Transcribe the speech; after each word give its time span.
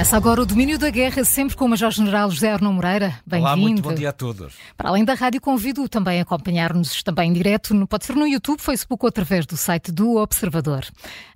Começa 0.00 0.16
agora 0.16 0.40
o 0.40 0.46
domínio 0.46 0.78
da 0.78 0.88
guerra, 0.88 1.22
sempre 1.24 1.54
com 1.54 1.66
o 1.66 1.68
Major-General 1.68 2.30
José 2.30 2.50
Arno 2.50 2.72
Moreira. 2.72 3.20
Bem-vindo. 3.26 3.46
Olá, 3.46 3.54
muito 3.54 3.82
bom 3.82 3.92
dia 3.92 4.08
a 4.08 4.12
todos. 4.12 4.54
Para 4.74 4.88
além 4.88 5.04
da 5.04 5.12
rádio, 5.12 5.42
convido 5.42 5.86
também 5.90 6.18
a 6.18 6.22
acompanhar-nos 6.22 7.02
também 7.02 7.28
em 7.28 7.34
direto, 7.34 7.74
no, 7.74 7.86
pode 7.86 8.06
ser 8.06 8.16
no 8.16 8.26
YouTube, 8.26 8.60
Facebook 8.60 9.04
ou 9.04 9.08
através 9.08 9.44
do 9.44 9.58
site 9.58 9.92
do 9.92 10.16
Observador. 10.16 10.86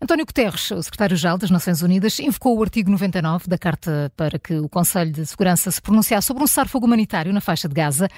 António 0.00 0.24
Guterres, 0.24 0.70
o 0.70 0.82
secretário-geral 0.82 1.36
das 1.36 1.50
Nações 1.50 1.82
Unidas, 1.82 2.18
invocou 2.20 2.58
o 2.58 2.62
artigo 2.62 2.90
99 2.90 3.48
da 3.48 3.58
Carta 3.58 4.10
para 4.16 4.38
que 4.38 4.54
o 4.54 4.66
Conselho 4.66 5.12
de 5.12 5.26
Segurança 5.26 5.70
se 5.70 5.82
pronunciasse 5.82 6.26
sobre 6.26 6.42
um 6.42 6.46
cessar-fogo 6.46 6.86
humanitário 6.86 7.34
na 7.34 7.42
faixa 7.42 7.68
de 7.68 7.74
Gaza. 7.74 8.08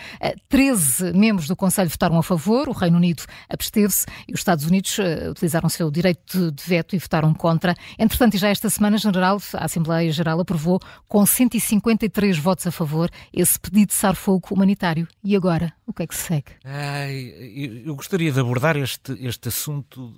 13 0.49 1.13
membros 1.13 1.49
do 1.49 1.57
Conselho 1.57 1.91
votaram 1.91 2.19
a 2.19 2.23
favor, 2.23 2.69
o 2.69 2.73
Reino 2.73 2.99
Unido 2.99 3.25
absteve-se 3.51 4.07
e 4.29 4.33
os 4.33 4.39
Estados 4.39 4.65
Unidos 4.65 4.97
uh, 4.99 5.31
utilizaram 5.33 5.67
o 5.67 5.71
seu 5.71 5.91
direito 5.91 6.53
de 6.53 6.63
veto 6.63 6.95
e 6.95 7.01
votaram 7.01 7.35
contra. 7.35 7.75
Entretanto, 7.99 8.39
já 8.39 8.49
esta 8.49 8.71
semana, 8.71 8.97
General, 8.97 9.43
a 9.55 9.65
Assembleia 9.65 10.13
Geral 10.13 10.36
Geral 10.37 10.41
aprovou 10.41 10.81
com 11.09 11.25
153 11.25 12.39
votos 12.39 12.67
a 12.67 12.71
favor 12.71 13.11
esse 13.33 13.59
pedido 13.59 13.89
de 13.89 13.95
cessar-fogo 13.95 14.49
humanitário. 14.51 15.09
E 15.25 15.35
agora, 15.35 15.73
o 15.87 15.93
que 15.93 16.03
é 16.03 16.07
que 16.07 16.15
se 16.15 16.23
segue? 16.23 16.53
Ai, 16.65 17.83
eu 17.85 17.95
gostaria 17.95 18.31
de 18.31 18.41
abordar 18.41 18.77
este, 18.77 19.13
este 19.25 19.49
assunto 19.49 20.13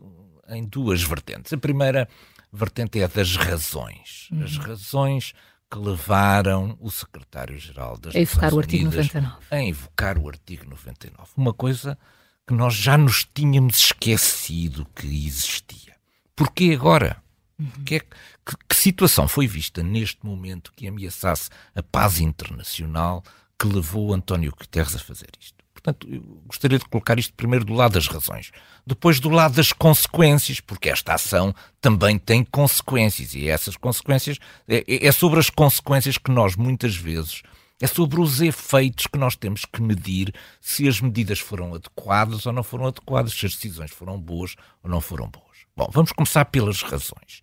em 0.48 0.64
duas 0.64 1.02
vertentes. 1.02 1.52
A 1.52 1.58
primeira 1.58 2.08
vertente 2.52 3.00
é 3.00 3.04
a 3.04 3.06
das 3.06 3.36
razões. 3.36 4.28
Uhum. 4.32 4.44
As 4.44 4.56
razões 4.56 5.32
que 5.70 5.78
levaram 5.78 6.76
o 6.80 6.90
secretário-geral 6.90 7.98
das 7.98 8.14
a 8.14 8.20
invocar 8.20 8.54
o 8.54 8.58
artigo 8.58 8.84
99. 8.84 9.36
a 9.50 9.60
invocar 9.60 10.18
o 10.18 10.28
artigo 10.28 10.64
99. 10.68 11.30
Uma 11.36 11.52
coisa 11.52 11.98
que 12.46 12.54
nós 12.54 12.74
já 12.74 12.96
nos 12.96 13.26
tínhamos 13.34 13.76
esquecido 13.76 14.86
que 14.94 15.06
existia. 15.06 15.94
Porquê 16.34 16.72
agora? 16.72 17.22
Uhum. 17.58 17.84
Que, 17.84 17.96
é, 17.96 18.00
que, 18.00 18.56
que, 18.68 18.76
situação 18.76 19.26
foi 19.26 19.46
vista 19.46 19.82
neste 19.82 20.24
momento 20.24 20.72
que 20.76 20.86
ameaçasse 20.86 21.50
a 21.74 21.82
paz 21.82 22.20
internacional 22.20 23.22
que 23.58 23.66
levou 23.66 24.14
António 24.14 24.52
Guterres 24.56 24.94
a 24.94 24.98
fazer 24.98 25.28
isto? 25.40 25.58
Portanto, 25.74 26.08
eu 26.10 26.20
gostaria 26.46 26.78
de 26.78 26.84
colocar 26.84 27.18
isto 27.18 27.32
primeiro 27.34 27.64
do 27.64 27.72
lado 27.72 27.92
das 27.92 28.08
razões, 28.08 28.50
depois 28.86 29.20
do 29.20 29.28
lado 29.28 29.54
das 29.54 29.72
consequências, 29.72 30.60
porque 30.60 30.88
esta 30.88 31.14
ação 31.14 31.54
também 31.80 32.18
tem 32.18 32.44
consequências 32.44 33.34
e 33.34 33.48
essas 33.48 33.76
consequências 33.76 34.38
é, 34.66 34.84
é, 34.88 35.06
é 35.06 35.12
sobre 35.12 35.38
as 35.38 35.50
consequências 35.50 36.18
que 36.18 36.30
nós 36.30 36.56
muitas 36.56 36.96
vezes 36.96 37.42
é 37.80 37.86
sobre 37.86 38.20
os 38.20 38.40
efeitos 38.40 39.06
que 39.06 39.18
nós 39.18 39.36
temos 39.36 39.64
que 39.64 39.80
medir 39.80 40.34
se 40.60 40.88
as 40.88 41.00
medidas 41.00 41.38
foram 41.38 41.74
adequadas 41.74 42.44
ou 42.44 42.52
não 42.52 42.64
foram 42.64 42.86
adequadas, 42.86 43.32
se 43.32 43.46
as 43.46 43.54
decisões 43.54 43.90
foram 43.92 44.18
boas 44.18 44.56
ou 44.82 44.90
não 44.90 45.00
foram 45.00 45.28
boas. 45.28 45.47
Bom, 45.78 45.88
vamos 45.92 46.10
começar 46.10 46.44
pelas 46.46 46.82
razões. 46.82 47.40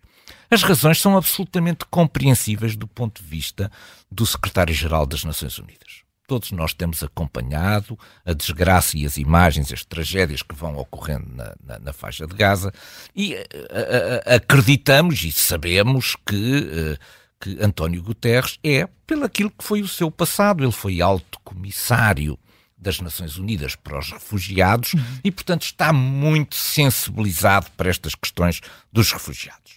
As 0.50 0.62
razões 0.62 1.00
são 1.00 1.16
absolutamente 1.16 1.86
compreensíveis 1.90 2.76
do 2.76 2.86
ponto 2.86 3.22
de 3.22 3.26
vista 3.26 3.72
do 4.12 4.26
secretário-geral 4.26 5.06
das 5.06 5.24
Nações 5.24 5.58
Unidas. 5.58 6.02
Todos 6.28 6.52
nós 6.52 6.74
temos 6.74 7.02
acompanhado 7.02 7.98
a 8.26 8.34
desgraça 8.34 8.98
e 8.98 9.06
as 9.06 9.16
imagens, 9.16 9.72
as 9.72 9.86
tragédias 9.86 10.42
que 10.42 10.54
vão 10.54 10.76
ocorrendo 10.76 11.34
na, 11.34 11.54
na, 11.64 11.78
na 11.78 11.92
faixa 11.94 12.26
de 12.26 12.34
Gaza 12.34 12.74
e 13.14 13.34
a, 13.34 14.34
acreditamos 14.34 15.24
e 15.24 15.32
sabemos 15.32 16.14
que, 16.26 16.58
uh, 16.58 16.98
que 17.40 17.64
António 17.64 18.02
Guterres 18.02 18.58
é 18.62 18.86
pelo 19.06 19.24
aquilo 19.24 19.50
que 19.50 19.64
foi 19.64 19.80
o 19.80 19.88
seu 19.88 20.10
passado. 20.10 20.62
Ele 20.62 20.72
foi 20.72 21.00
alto 21.00 21.40
comissário 21.42 22.38
das 22.76 23.00
Nações 23.00 23.36
Unidas 23.36 23.74
para 23.74 23.98
os 23.98 24.10
refugiados 24.10 24.94
uhum. 24.94 25.18
e, 25.24 25.30
portanto, 25.30 25.62
está 25.62 25.92
muito 25.92 26.54
sensibilizado 26.54 27.70
para 27.76 27.88
estas 27.88 28.14
questões 28.14 28.60
dos 28.92 29.10
refugiados 29.12 29.76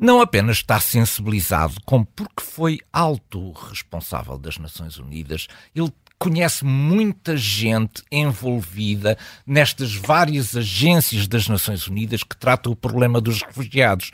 não 0.00 0.22
apenas 0.22 0.56
está 0.56 0.80
sensibilizado, 0.80 1.74
como 1.84 2.06
porque 2.06 2.42
foi 2.42 2.78
alto 2.90 3.52
responsável 3.52 4.38
das 4.38 4.56
Nações 4.56 4.96
Unidas, 4.96 5.46
ele 5.74 5.92
conhece 6.18 6.64
muita 6.64 7.36
gente 7.36 8.02
envolvida 8.10 9.16
nestas 9.46 9.94
várias 9.94 10.56
agências 10.56 11.28
das 11.28 11.48
Nações 11.48 11.86
Unidas 11.86 12.22
que 12.22 12.36
tratam 12.36 12.72
o 12.72 12.76
problema 12.76 13.20
dos 13.20 13.42
refugiados. 13.42 14.10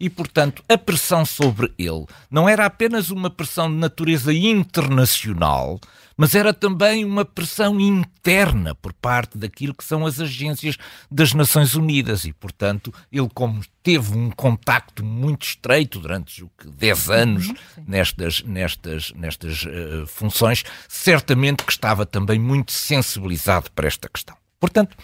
E, 0.00 0.08
portanto, 0.08 0.64
a 0.66 0.78
pressão 0.78 1.26
sobre 1.26 1.70
ele. 1.78 2.06
Não 2.30 2.48
era 2.48 2.64
apenas 2.64 3.10
uma 3.10 3.28
pressão 3.28 3.70
de 3.70 3.76
natureza 3.76 4.32
internacional, 4.32 5.78
mas 6.20 6.34
era 6.34 6.52
também 6.52 7.02
uma 7.02 7.24
pressão 7.24 7.80
interna 7.80 8.74
por 8.74 8.92
parte 8.92 9.38
daquilo 9.38 9.74
que 9.74 9.82
são 9.84 10.04
as 10.04 10.20
agências 10.20 10.76
das 11.10 11.32
Nações 11.32 11.74
Unidas. 11.74 12.24
E, 12.24 12.32
portanto, 12.32 12.92
ele 13.10 13.28
como 13.32 13.62
teve 13.82 14.16
um 14.16 14.30
contacto 14.30 15.02
muito 15.04 15.46
estreito 15.46 15.98
durante 15.98 16.44
o 16.44 16.50
que 16.58 16.68
10 16.68 17.08
uhum, 17.08 17.14
anos 17.14 17.52
nestas 17.86 18.42
nestas 18.42 19.12
nestas 19.12 19.64
uh, 19.64 20.06
funções, 20.06 20.62
certamente 20.86 21.64
que 21.64 21.72
estava 21.72 22.04
também 22.04 22.38
muito 22.38 22.72
sensibilizado 22.72 23.70
para 23.70 23.88
esta 23.88 24.06
questão. 24.06 24.36
Portanto, 24.58 24.96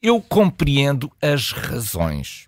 eu 0.00 0.20
compreendo 0.20 1.10
as 1.20 1.52
razões 1.52 2.46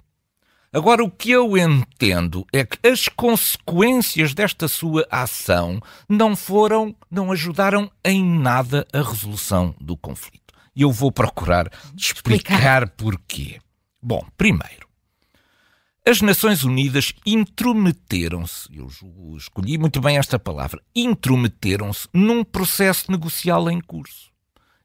Agora, 0.76 1.03
o 1.03 1.10
que 1.10 1.31
eu 1.31 1.56
entendo 1.56 2.47
é 2.53 2.62
que 2.62 2.87
as 2.87 3.09
consequências 3.09 4.34
desta 4.34 4.69
sua 4.69 5.09
ação 5.10 5.81
não 6.06 6.37
foram, 6.37 6.94
não 7.10 7.32
ajudaram 7.32 7.91
em 8.04 8.22
nada 8.22 8.87
a 8.92 8.98
resolução 8.98 9.75
do 9.81 9.97
conflito. 9.97 10.53
E 10.75 10.82
eu 10.82 10.92
vou 10.92 11.10
procurar 11.10 11.72
explicar 11.97 12.91
porquê. 12.91 13.59
Bom, 14.03 14.22
primeiro, 14.37 14.87
as 16.06 16.20
Nações 16.20 16.62
Unidas 16.62 17.14
intrometeram-se, 17.25 18.69
eu 18.70 18.87
escolhi 19.34 19.78
muito 19.78 19.98
bem 19.98 20.19
esta 20.19 20.38
palavra, 20.38 20.82
intrometeram-se 20.94 22.06
num 22.12 22.44
processo 22.44 23.10
negocial 23.10 23.70
em 23.70 23.81
curso. 23.81 24.31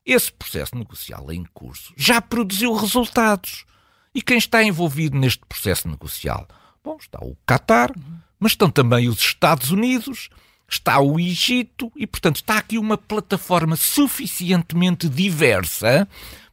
Esse 0.05 0.31
processo 0.31 0.73
negocial 0.73 1.29
em 1.33 1.43
curso 1.53 1.93
já 1.97 2.21
produziu 2.21 2.73
resultados. 2.73 3.65
E 4.13 4.21
quem 4.21 4.37
está 4.37 4.63
envolvido 4.63 5.17
neste 5.17 5.45
processo 5.45 5.87
negocial? 5.87 6.47
Bom, 6.83 6.97
está 6.99 7.19
o 7.21 7.37
Qatar, 7.45 7.91
mas 8.39 8.53
estão 8.53 8.69
também 8.69 9.07
os 9.07 9.19
Estados 9.19 9.71
Unidos, 9.71 10.29
está 10.67 10.99
o 10.99 11.19
Egito 11.19 11.91
e, 11.95 12.05
portanto, 12.05 12.37
está 12.37 12.57
aqui 12.57 12.77
uma 12.77 12.97
plataforma 12.97 13.75
suficientemente 13.75 15.07
diversa 15.07 16.07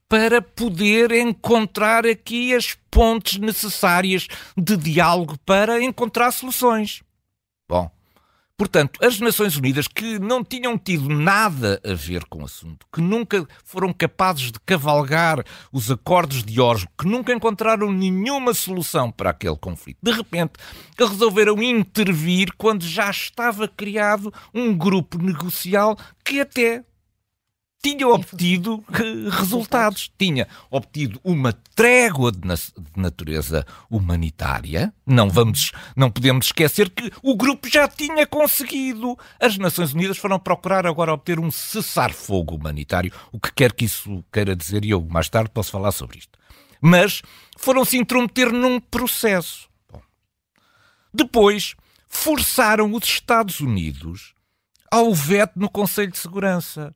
para 0.09 0.41
poder 0.41 1.13
encontrar 1.13 2.07
aqui 2.07 2.55
as 2.55 2.77
pontes 2.91 3.39
necessárias 3.39 4.27
de 4.57 4.77
diálogo 4.77 5.37
para 5.45 5.83
encontrar 5.83 6.31
soluções. 6.31 7.03
Bom, 7.69 7.91
Portanto, 8.59 8.99
as 9.01 9.21
Nações 9.21 9.57
Unidas, 9.57 9.87
que 9.87 10.19
não 10.19 10.43
tinham 10.43 10.77
tido 10.77 11.09
nada 11.09 11.81
a 11.85 11.95
ver 11.95 12.25
com 12.25 12.43
o 12.43 12.45
assunto, 12.45 12.85
que 12.93 13.01
nunca 13.01 13.47
foram 13.65 13.93
capazes 13.93 14.51
de 14.51 14.59
cavalgar 14.67 15.45
os 15.73 15.93
acordos 15.93 16.43
de 16.43 16.61
Oslo, 16.61 16.89
que 16.99 17.07
nunca 17.07 17.33
encontraram 17.33 17.93
nenhuma 17.93 18.53
solução 18.53 19.13
para 19.13 19.31
aquele 19.31 19.57
conflito, 19.57 19.99
de 20.03 20.11
repente 20.11 20.55
resolveram 20.99 21.63
intervir 21.63 22.49
quando 22.59 22.83
já 22.83 23.09
estava 23.09 23.69
criado 23.69 24.35
um 24.53 24.77
grupo 24.77 25.23
negocial 25.23 25.97
que 26.25 26.41
até 26.41 26.83
tinha 27.81 28.09
obtido 28.09 28.85
resultados. 29.31 30.11
Tinha 30.19 30.49
obtido 30.71 31.21
uma 31.23 31.53
trégua 31.75 32.33
de, 32.33 32.41
natureza 32.97 33.67
humanitária. 33.89 34.93
Não 35.07 35.31
vamos, 35.31 35.73
não 35.97 36.11
podemos 36.11 36.47
esquecer 36.47 36.91
que 36.91 37.11
o 37.23 37.37
grupo 37.37 37.69
já 37.69 37.89
tinha 37.89 38.27
conseguido. 38.27 39.17
As 39.41 39.57
Nações 39.57 39.93
Unidas 39.93 40.19
foram 40.19 40.39
procurar 40.39 40.87
agora 40.87 41.13
obter 41.13 41.39
um 41.39 41.51
cessar-fogo 41.51 42.57
humanitário, 42.57 43.13
o 43.33 43.39
que 43.39 43.53
quer 43.53 43.73
que 43.73 43.85
isso 43.85 44.25
queira 44.33 44.57
dizer, 44.57 44.85
e 44.85 44.91
eu 44.91 45.01
mais 45.01 45.29
tarde 45.29 45.51
posso 45.51 45.71
falar 45.71 45.93
sobre 45.93 46.19
isto. 46.19 46.39
Mas 46.81 47.23
foram 47.57 47.85
se 47.85 47.97
intrometer 47.97 48.53
num 48.53 48.81
processo. 48.81 49.69
Bom. 49.91 50.03
Depois 51.13 51.75
forçaram 52.09 52.93
os 52.93 53.05
Estados 53.05 53.61
Unidos 53.61 54.35
ao 54.91 55.13
veto 55.15 55.59
no 55.59 55.69
Conselho 55.69 56.11
de 56.11 56.19
Segurança 56.19 56.95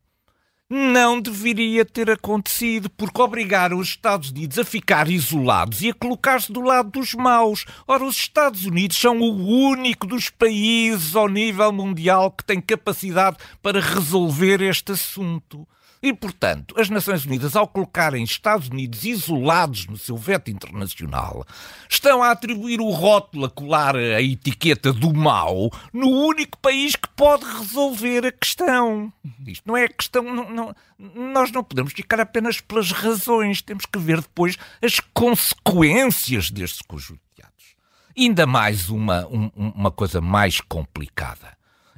não 0.72 1.20
deveria 1.20 1.84
ter 1.84 2.10
acontecido, 2.10 2.88
porque 2.88 3.20
obrigaram 3.20 3.78
os 3.78 3.88
Estados 3.88 4.30
Unidos 4.30 4.58
a 4.58 4.64
ficar 4.64 5.06
isolados 5.10 5.82
e 5.82 5.90
a 5.90 5.94
colocar-se 5.94 6.50
do 6.50 6.62
lado 6.62 6.90
dos 6.90 7.12
maus. 7.12 7.66
Ora, 7.86 8.04
os 8.04 8.16
Estados 8.16 8.64
Unidos 8.64 8.96
são 8.96 9.20
o 9.20 9.46
único 9.68 10.06
dos 10.06 10.30
países 10.30 11.14
ao 11.14 11.28
nível 11.28 11.70
mundial 11.72 12.30
que 12.30 12.42
tem 12.42 12.58
capacidade 12.58 13.36
para 13.62 13.80
resolver 13.80 14.62
este 14.62 14.92
assunto. 14.92 15.68
E, 16.02 16.12
portanto, 16.12 16.74
as 16.78 16.90
Nações 16.90 17.24
Unidas, 17.24 17.54
ao 17.54 17.68
colocarem 17.68 18.24
Estados 18.24 18.68
Unidos 18.68 19.04
isolados 19.04 19.86
no 19.86 19.96
seu 19.96 20.16
veto 20.16 20.50
internacional, 20.50 21.46
estão 21.88 22.22
a 22.22 22.30
atribuir 22.30 22.80
o 22.80 22.90
rótulo, 22.90 23.46
a 23.46 23.50
colar 23.50 23.94
a 23.94 24.20
etiqueta 24.20 24.92
do 24.92 25.14
mal 25.14 25.70
no 25.92 26.08
único 26.08 26.58
país 26.58 26.96
que 26.96 27.08
pode 27.10 27.44
resolver 27.44 28.26
a 28.26 28.32
questão. 28.32 29.12
Isto 29.46 29.62
não 29.66 29.76
é 29.76 29.86
questão. 29.86 30.22
Não, 30.22 30.50
não, 30.50 30.74
nós 31.14 31.52
não 31.52 31.62
podemos 31.62 31.92
ficar 31.92 32.18
apenas 32.18 32.60
pelas 32.60 32.90
razões, 32.90 33.62
temos 33.62 33.86
que 33.86 33.98
ver 33.98 34.20
depois 34.20 34.56
as 34.82 34.98
consequências 35.14 36.50
destes 36.50 36.82
conjunto 36.82 37.22
ainda 38.16 38.46
mais 38.46 38.88
uma, 38.88 39.26
um, 39.26 39.50
uma 39.56 39.90
coisa 39.90 40.20
mais 40.20 40.60
complicada. 40.60 41.56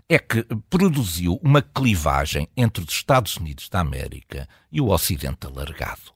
É 0.08 0.18
que 0.18 0.44
produziu 0.68 1.40
uma 1.42 1.62
clivagem 1.62 2.48
entre 2.56 2.84
os 2.84 2.90
Estados 2.90 3.36
Unidos 3.36 3.68
da 3.68 3.80
América 3.80 4.48
e 4.70 4.80
o 4.80 4.90
Ocidente 4.90 5.46
alargado. 5.46 6.12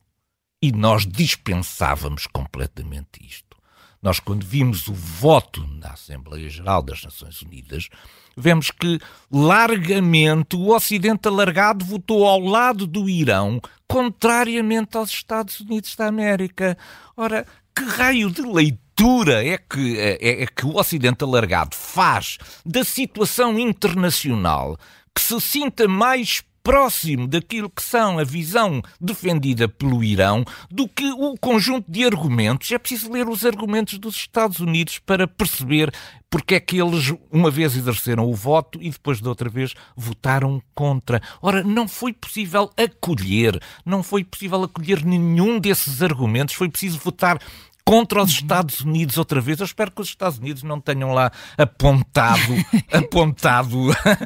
E 0.60 0.70
nós 0.72 1.06
dispensávamos 1.06 2.26
completamente 2.26 3.24
isto. 3.24 3.56
Nós, 4.00 4.20
quando 4.20 4.46
vimos 4.46 4.86
o 4.86 4.94
voto 4.94 5.66
na 5.66 5.90
Assembleia 5.90 6.48
Geral 6.48 6.82
das 6.82 7.02
Nações 7.02 7.42
Unidas, 7.42 7.88
vemos 8.36 8.70
que 8.70 9.00
largamente 9.30 10.54
o 10.54 10.74
Ocidente 10.74 11.26
alargado 11.26 11.84
votou 11.84 12.24
ao 12.24 12.40
lado 12.40 12.86
do 12.86 13.08
Irão, 13.08 13.60
contrariamente 13.88 14.96
aos 14.96 15.10
Estados 15.10 15.60
Unidos 15.60 15.96
da 15.96 16.06
América. 16.06 16.78
Ora, 17.16 17.44
que 17.74 17.82
raio 17.82 18.30
de 18.30 18.42
leitura 18.42 18.87
é 19.30 19.58
que, 19.58 19.98
é, 19.98 20.42
é 20.42 20.46
que 20.46 20.66
o 20.66 20.76
Ocidente 20.76 21.22
alargado 21.22 21.76
faz 21.76 22.38
da 22.64 22.82
situação 22.82 23.58
internacional 23.58 24.76
que 25.14 25.20
se 25.20 25.40
sinta 25.40 25.86
mais 25.86 26.42
próximo 26.62 27.26
daquilo 27.26 27.70
que 27.70 27.82
são 27.82 28.18
a 28.18 28.24
visão 28.24 28.82
defendida 29.00 29.66
pelo 29.66 30.04
Irão 30.04 30.44
do 30.70 30.86
que 30.86 31.10
o 31.12 31.34
conjunto 31.38 31.90
de 31.90 32.04
argumentos. 32.04 32.70
É 32.70 32.78
preciso 32.78 33.10
ler 33.10 33.26
os 33.26 33.46
argumentos 33.46 33.98
dos 33.98 34.14
Estados 34.16 34.60
Unidos 34.60 34.98
para 34.98 35.26
perceber 35.26 35.90
porque 36.30 36.56
é 36.56 36.60
que 36.60 36.78
eles 36.78 37.14
uma 37.32 37.50
vez 37.50 37.74
exerceram 37.74 38.26
o 38.26 38.34
voto 38.34 38.78
e 38.82 38.90
depois 38.90 39.20
de 39.20 39.28
outra 39.28 39.48
vez 39.48 39.72
votaram 39.96 40.62
contra. 40.74 41.22
Ora, 41.40 41.62
não 41.62 41.88
foi 41.88 42.12
possível 42.12 42.70
acolher, 42.76 43.58
não 43.84 44.02
foi 44.02 44.22
possível 44.22 44.62
acolher 44.62 45.04
nenhum 45.04 45.58
desses 45.58 46.02
argumentos, 46.02 46.54
foi 46.54 46.68
preciso 46.68 46.98
votar 46.98 47.40
contra 47.88 48.22
os 48.22 48.32
Estados 48.32 48.82
Unidos 48.82 49.16
outra 49.16 49.40
vez. 49.40 49.58
Eu 49.58 49.64
espero 49.64 49.90
que 49.90 50.02
os 50.02 50.08
Estados 50.08 50.36
Unidos 50.36 50.62
não 50.62 50.78
tenham 50.78 51.14
lá 51.14 51.32
apontado, 51.56 52.52
apontado 52.92 53.78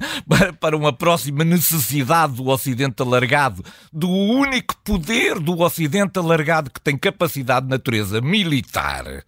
para 0.59 0.77
uma 0.77 0.93
próxima 0.93 1.45
necessidade 1.45 2.33
do 2.33 2.49
Ocidente 2.49 3.01
alargado, 3.01 3.65
do 3.93 4.11
único 4.11 4.77
poder 4.79 5.39
do 5.39 5.61
Ocidente 5.61 6.19
alargado 6.19 6.73
que 6.73 6.81
tem 6.81 6.99
capacidade 6.99 7.67
de 7.67 7.71
natureza 7.71 8.21
militar 8.21 9.23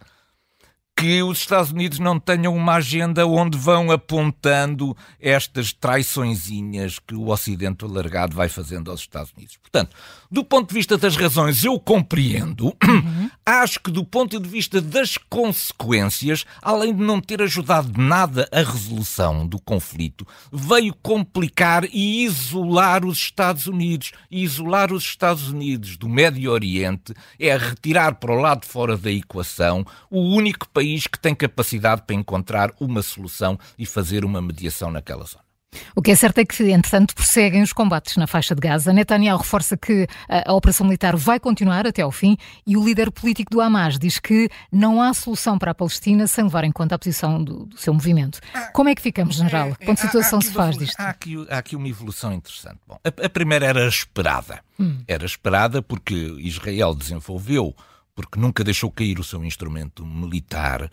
que 0.97 1.21
os 1.21 1.39
Estados 1.39 1.71
Unidos 1.71 1.99
não 1.99 2.17
tenham 2.17 2.55
uma 2.55 2.75
agenda 2.75 3.27
onde 3.27 3.57
vão 3.57 3.91
apontando 3.91 4.95
estas 5.19 5.73
traiçõezinhas 5.73 6.99
que 6.99 7.13
o 7.13 7.27
Ocidente 7.27 7.83
alargado 7.83 8.33
vai 8.33 8.47
fazendo 8.47 8.89
aos 8.89 9.01
Estados 9.01 9.33
Unidos. 9.33 9.57
Portanto, 9.57 9.93
do 10.35 10.43
ponto 10.43 10.67
de 10.67 10.73
vista 10.73 10.97
das 10.97 11.15
razões, 11.15 11.63
eu 11.63 11.79
compreendo. 11.79 12.75
Uhum. 12.83 13.29
Acho 13.45 13.79
que 13.79 13.89
do 13.89 14.03
ponto 14.03 14.37
de 14.37 14.49
vista 14.49 14.81
das 14.81 15.17
consequências, 15.17 16.45
além 16.61 16.93
de 16.93 17.01
não 17.01 17.21
ter 17.21 17.41
ajudado 17.41 17.97
nada 17.97 18.45
a 18.51 18.57
resolução 18.57 19.47
do 19.47 19.57
conflito, 19.57 20.27
veio 20.51 20.93
complicar 21.01 21.85
e 21.85 22.25
isolar 22.25 23.05
os 23.05 23.17
Estados 23.17 23.65
Unidos. 23.65 24.11
E 24.29 24.43
isolar 24.43 24.91
os 24.91 25.05
Estados 25.05 25.47
Unidos 25.47 25.95
do 25.95 26.09
Médio 26.09 26.51
Oriente 26.51 27.13
é 27.39 27.55
retirar 27.55 28.15
para 28.15 28.33
o 28.33 28.41
lado 28.41 28.65
fora 28.65 28.97
da 28.97 29.09
equação 29.09 29.85
o 30.11 30.19
único 30.19 30.67
país 30.67 31.07
que 31.07 31.17
tem 31.17 31.33
capacidade 31.33 32.01
para 32.05 32.13
encontrar 32.13 32.73
uma 32.77 33.01
solução 33.01 33.57
e 33.79 33.85
fazer 33.85 34.25
uma 34.25 34.41
mediação 34.41 34.91
naquela 34.91 35.23
zona. 35.23 35.44
O 35.95 36.01
que 36.01 36.11
é 36.11 36.15
certo 36.15 36.39
é 36.39 36.45
que, 36.45 36.71
entretanto, 36.71 37.15
prosseguem 37.15 37.61
os 37.61 37.73
combates 37.73 38.17
na 38.17 38.27
faixa 38.27 38.55
de 38.55 38.61
Gaza. 38.61 38.93
Netanyahu 38.93 39.39
reforça 39.39 39.77
que 39.77 40.07
a, 40.27 40.53
operação 40.53 40.85
militar 40.85 41.15
vai 41.15 41.39
continuar 41.39 41.87
até 41.87 42.01
ao 42.01 42.11
fim 42.11 42.37
e 42.65 42.77
o 42.77 42.83
líder 42.83 43.11
político 43.11 43.51
do 43.51 43.61
Hamas 43.61 43.97
diz 43.99 44.19
que 44.19 44.49
não 44.71 45.01
há 45.01 45.13
solução 45.13 45.57
para 45.57 45.71
a 45.71 45.75
Palestina 45.75 46.27
sem 46.27 46.43
levar 46.43 46.63
em 46.63 46.71
conta 46.71 46.95
a 46.95 46.99
posição 46.99 47.43
do, 47.43 47.65
do 47.65 47.77
seu 47.77 47.93
movimento. 47.93 48.39
Como 48.73 48.89
é 48.89 48.95
que 48.95 49.01
ficamos, 49.01 49.35
general? 49.35 49.75
Que 49.75 49.85
ponto 49.85 49.97
de 49.97 50.01
situação 50.01 50.41
se 50.41 50.51
faz 50.51 50.77
disto? 50.77 50.99
Há 50.99 51.09
aqui, 51.09 51.45
há 51.49 51.57
aqui 51.57 51.75
uma 51.75 51.87
evolução 51.87 52.33
interessante. 52.33 52.79
Bom, 52.87 52.97
a, 53.03 53.25
a 53.25 53.29
primeira 53.29 53.65
era 53.65 53.87
esperada. 53.87 54.59
Hum. 54.79 54.97
Era 55.07 55.25
esperada 55.25 55.81
porque 55.81 56.13
Israel 56.39 56.93
desenvolveu 56.93 57.75
porque 58.15 58.39
nunca 58.39 58.63
deixou 58.63 58.89
cair 58.89 59.19
o 59.19 59.23
seu 59.23 59.43
instrumento 59.43 60.05
militar, 60.05 60.83
eh, 60.83 60.89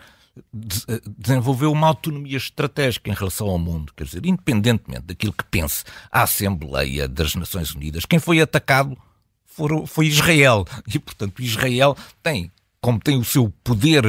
desenvolveu 0.53 1.71
uma 1.71 1.89
autonomia 1.89 2.37
estratégica 2.37 3.11
em 3.11 3.15
relação 3.15 3.49
ao 3.49 3.59
mundo. 3.59 3.93
Quer 3.95 4.05
dizer, 4.05 4.25
independentemente 4.25 5.07
daquilo 5.07 5.33
que 5.33 5.45
pense 5.45 5.85
a 6.11 6.23
Assembleia 6.23 7.07
das 7.07 7.35
Nações 7.35 7.75
Unidas, 7.75 8.07
quem 8.07 8.19
foi 8.19 8.41
atacado 8.41 8.97
foi 9.87 10.07
Israel. 10.07 10.65
E, 10.93 10.99
portanto, 10.99 11.43
Israel 11.43 11.97
tem 12.23 12.51
como 12.83 12.99
tem 12.99 13.17
o 13.17 13.25
seu 13.25 13.49
poder 13.63 14.05
uh, 14.05 14.09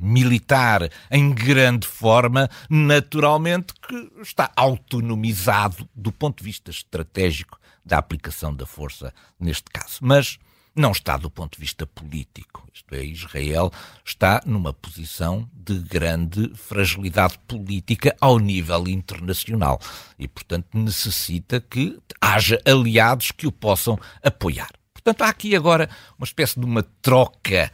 militar 0.00 0.88
em 1.10 1.34
grande 1.34 1.84
forma, 1.84 2.48
naturalmente 2.70 3.74
que 3.74 4.22
está 4.22 4.52
autonomizado 4.54 5.88
do 5.92 6.12
ponto 6.12 6.38
de 6.38 6.44
vista 6.44 6.70
estratégico 6.70 7.58
da 7.84 7.98
aplicação 7.98 8.54
da 8.54 8.64
força 8.64 9.12
neste 9.38 9.64
caso. 9.64 9.98
Mas 10.00 10.38
não 10.76 10.92
está 10.92 11.16
do 11.16 11.30
ponto 11.30 11.54
de 11.54 11.60
vista 11.60 11.86
político. 11.86 12.68
Isto 12.72 12.94
é, 12.94 13.04
Israel 13.04 13.72
está 14.04 14.42
numa 14.44 14.72
posição 14.72 15.48
de 15.54 15.78
grande 15.78 16.52
fragilidade 16.54 17.38
política 17.48 18.14
ao 18.20 18.38
nível 18.38 18.86
internacional 18.86 19.80
e, 20.18 20.28
portanto, 20.28 20.68
necessita 20.74 21.60
que 21.60 21.98
haja 22.20 22.60
aliados 22.64 23.32
que 23.32 23.46
o 23.46 23.52
possam 23.52 23.98
apoiar. 24.22 24.70
Portanto, 24.92 25.22
há 25.22 25.28
aqui 25.28 25.56
agora 25.56 25.88
uma 26.18 26.24
espécie 26.24 26.60
de 26.60 26.66
uma 26.66 26.82
troca 26.82 27.72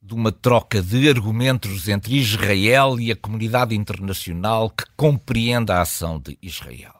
de 0.00 0.14
uma 0.14 0.30
troca 0.30 0.80
de 0.80 1.08
argumentos 1.08 1.88
entre 1.88 2.14
Israel 2.14 3.00
e 3.00 3.10
a 3.10 3.16
comunidade 3.16 3.74
internacional 3.74 4.70
que 4.70 4.84
compreenda 4.96 5.74
a 5.74 5.80
ação 5.80 6.20
de 6.20 6.38
Israel. 6.40 6.95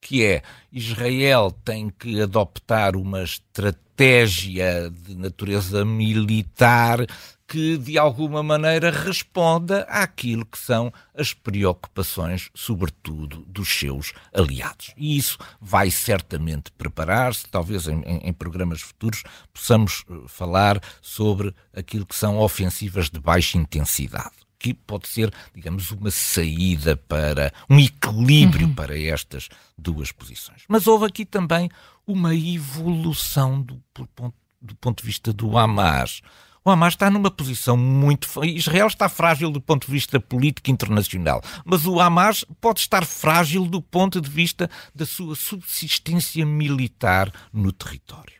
Que 0.00 0.24
é, 0.24 0.42
Israel 0.72 1.50
tem 1.64 1.90
que 1.90 2.20
adoptar 2.20 2.96
uma 2.96 3.22
estratégia 3.22 4.90
de 4.90 5.14
natureza 5.14 5.84
militar 5.84 7.06
que 7.50 7.76
de 7.76 7.98
alguma 7.98 8.44
maneira 8.44 8.92
responda 8.92 9.80
àquilo 9.88 10.46
que 10.46 10.56
são 10.56 10.92
as 11.12 11.34
preocupações, 11.34 12.48
sobretudo, 12.54 13.44
dos 13.48 13.68
seus 13.68 14.12
aliados. 14.32 14.94
E 14.96 15.16
isso 15.16 15.36
vai 15.60 15.90
certamente 15.90 16.70
preparar-se, 16.70 17.48
talvez 17.50 17.88
em, 17.88 18.02
em, 18.02 18.32
programas 18.32 18.80
futuros 18.80 19.24
possamos 19.52 20.04
eh, 20.08 20.14
falar 20.28 20.80
sobre 21.02 21.52
aquilo 21.74 22.06
que 22.06 22.14
são 22.14 22.38
ofensivas 22.38 23.10
de 23.10 23.18
baixa 23.18 23.58
intensidade 23.58 24.39
que 24.60 24.74
pode 24.74 25.08
ser, 25.08 25.32
digamos, 25.54 25.90
uma 25.90 26.10
saída 26.10 26.94
para 26.94 27.50
um 27.68 27.80
equilíbrio 27.80 28.66
uhum. 28.66 28.74
para 28.74 28.96
estas 28.96 29.48
duas 29.76 30.12
posições. 30.12 30.62
Mas 30.68 30.86
houve 30.86 31.06
aqui 31.06 31.24
também 31.24 31.70
uma 32.06 32.34
evolução 32.34 33.62
do, 33.62 33.82
ponto, 33.94 34.34
do 34.60 34.74
ponto 34.76 35.00
de 35.00 35.06
vista 35.06 35.32
do 35.32 35.56
Hamas. 35.56 36.20
O 36.62 36.70
Hamas 36.70 36.92
está 36.92 37.10
numa 37.10 37.30
posição 37.30 37.74
muito. 37.74 38.28
Israel 38.44 38.86
está 38.86 39.08
frágil 39.08 39.50
do 39.50 39.62
ponto 39.62 39.86
de 39.86 39.92
vista 39.92 40.20
político 40.20 40.70
internacional, 40.70 41.40
mas 41.64 41.86
o 41.86 41.98
Hamas 41.98 42.44
pode 42.60 42.80
estar 42.80 43.06
frágil 43.06 43.64
do 43.64 43.80
ponto 43.80 44.20
de 44.20 44.28
vista 44.28 44.68
da 44.94 45.06
sua 45.06 45.34
subsistência 45.34 46.44
militar 46.44 47.32
no 47.50 47.72
território. 47.72 48.38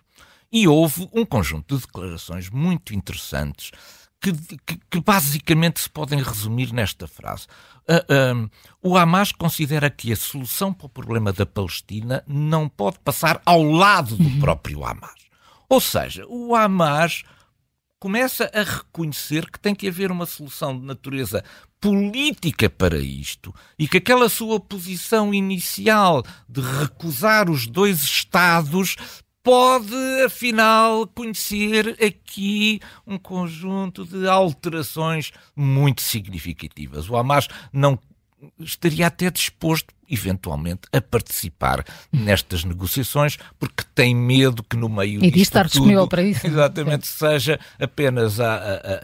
E 0.53 0.69
houve 0.69 1.09
um 1.15 1.25
conjunto 1.25 1.77
de 1.77 1.87
declarações 1.87 2.50
muito 2.50 2.95
interessantes 2.95 3.71
que, 4.21 4.33
que, 4.67 4.81
que, 4.91 5.00
basicamente 5.00 5.81
se 5.81 5.89
podem 5.89 6.23
resumir 6.23 6.73
nesta 6.73 7.07
frase. 7.09 7.47
Uh, 7.89 8.45
uh, 8.45 8.50
o 8.83 8.97
Hamas 8.97 9.33
considera 9.33 9.89
que 9.89 10.12
a 10.12 10.17
solução 10.17 10.73
para 10.73 10.87
o 10.87 10.91
problema 10.91 11.33
da 11.33 11.47
Palestina 11.47 12.23
não 12.27 12.69
pode 12.69 12.99
passar 12.99 13.41
ao 13.45 13.62
lado 13.62 14.17
do 14.17 14.29
uhum. 14.29 14.41
próprio 14.41 14.85
Hamas. 14.85 15.21
Ou 15.69 15.81
seja, 15.81 16.27
o 16.29 16.55
Hamas 16.55 17.23
começa 17.99 18.50
a 18.55 18.62
reconhecer 18.62 19.50
que 19.50 19.59
tem 19.59 19.75
que 19.75 19.89
haver 19.89 20.11
uma 20.11 20.27
solução 20.27 20.79
de 20.79 20.85
natureza 20.85 21.45
política 21.81 22.69
para 22.69 22.99
isto 22.99 23.55
e 23.79 23.89
que 23.89 23.97
aquela 23.99 24.29
sua 24.29 24.61
posição 24.61 25.33
inicial 25.33 26.23
de 26.49 26.61
recusar 26.61 27.50
os 27.50 27.67
dois 27.67 28.03
Estados 28.03 28.97
pode, 29.50 30.23
afinal, 30.25 31.09
conhecer 31.09 31.97
aqui 32.00 32.78
um 33.04 33.19
conjunto 33.19 34.04
de 34.04 34.28
alterações 34.28 35.33
muito 35.57 36.02
significativas. 36.02 37.11
O 37.11 37.16
Hamas 37.16 37.49
não 37.73 37.99
estaria 38.61 39.09
até 39.09 39.28
disposto, 39.28 39.92
eventualmente, 40.09 40.83
a 40.92 41.00
participar 41.00 41.85
nestas 42.12 42.62
negociações, 42.62 43.38
porque 43.59 43.83
tem 43.92 44.14
medo 44.14 44.62
que 44.62 44.76
no 44.76 44.88
meio 44.88 45.19
e 45.19 45.33
disto 45.33 45.38
estar 45.40 45.62
tudo, 45.64 45.73
disponível 45.73 46.07
para 46.07 46.23
isso. 46.23 46.47
Exatamente, 46.47 47.09
seja 47.09 47.59
apenas 47.80 48.38
a, 48.38 48.54
a, 48.54 48.75
a 48.95 49.02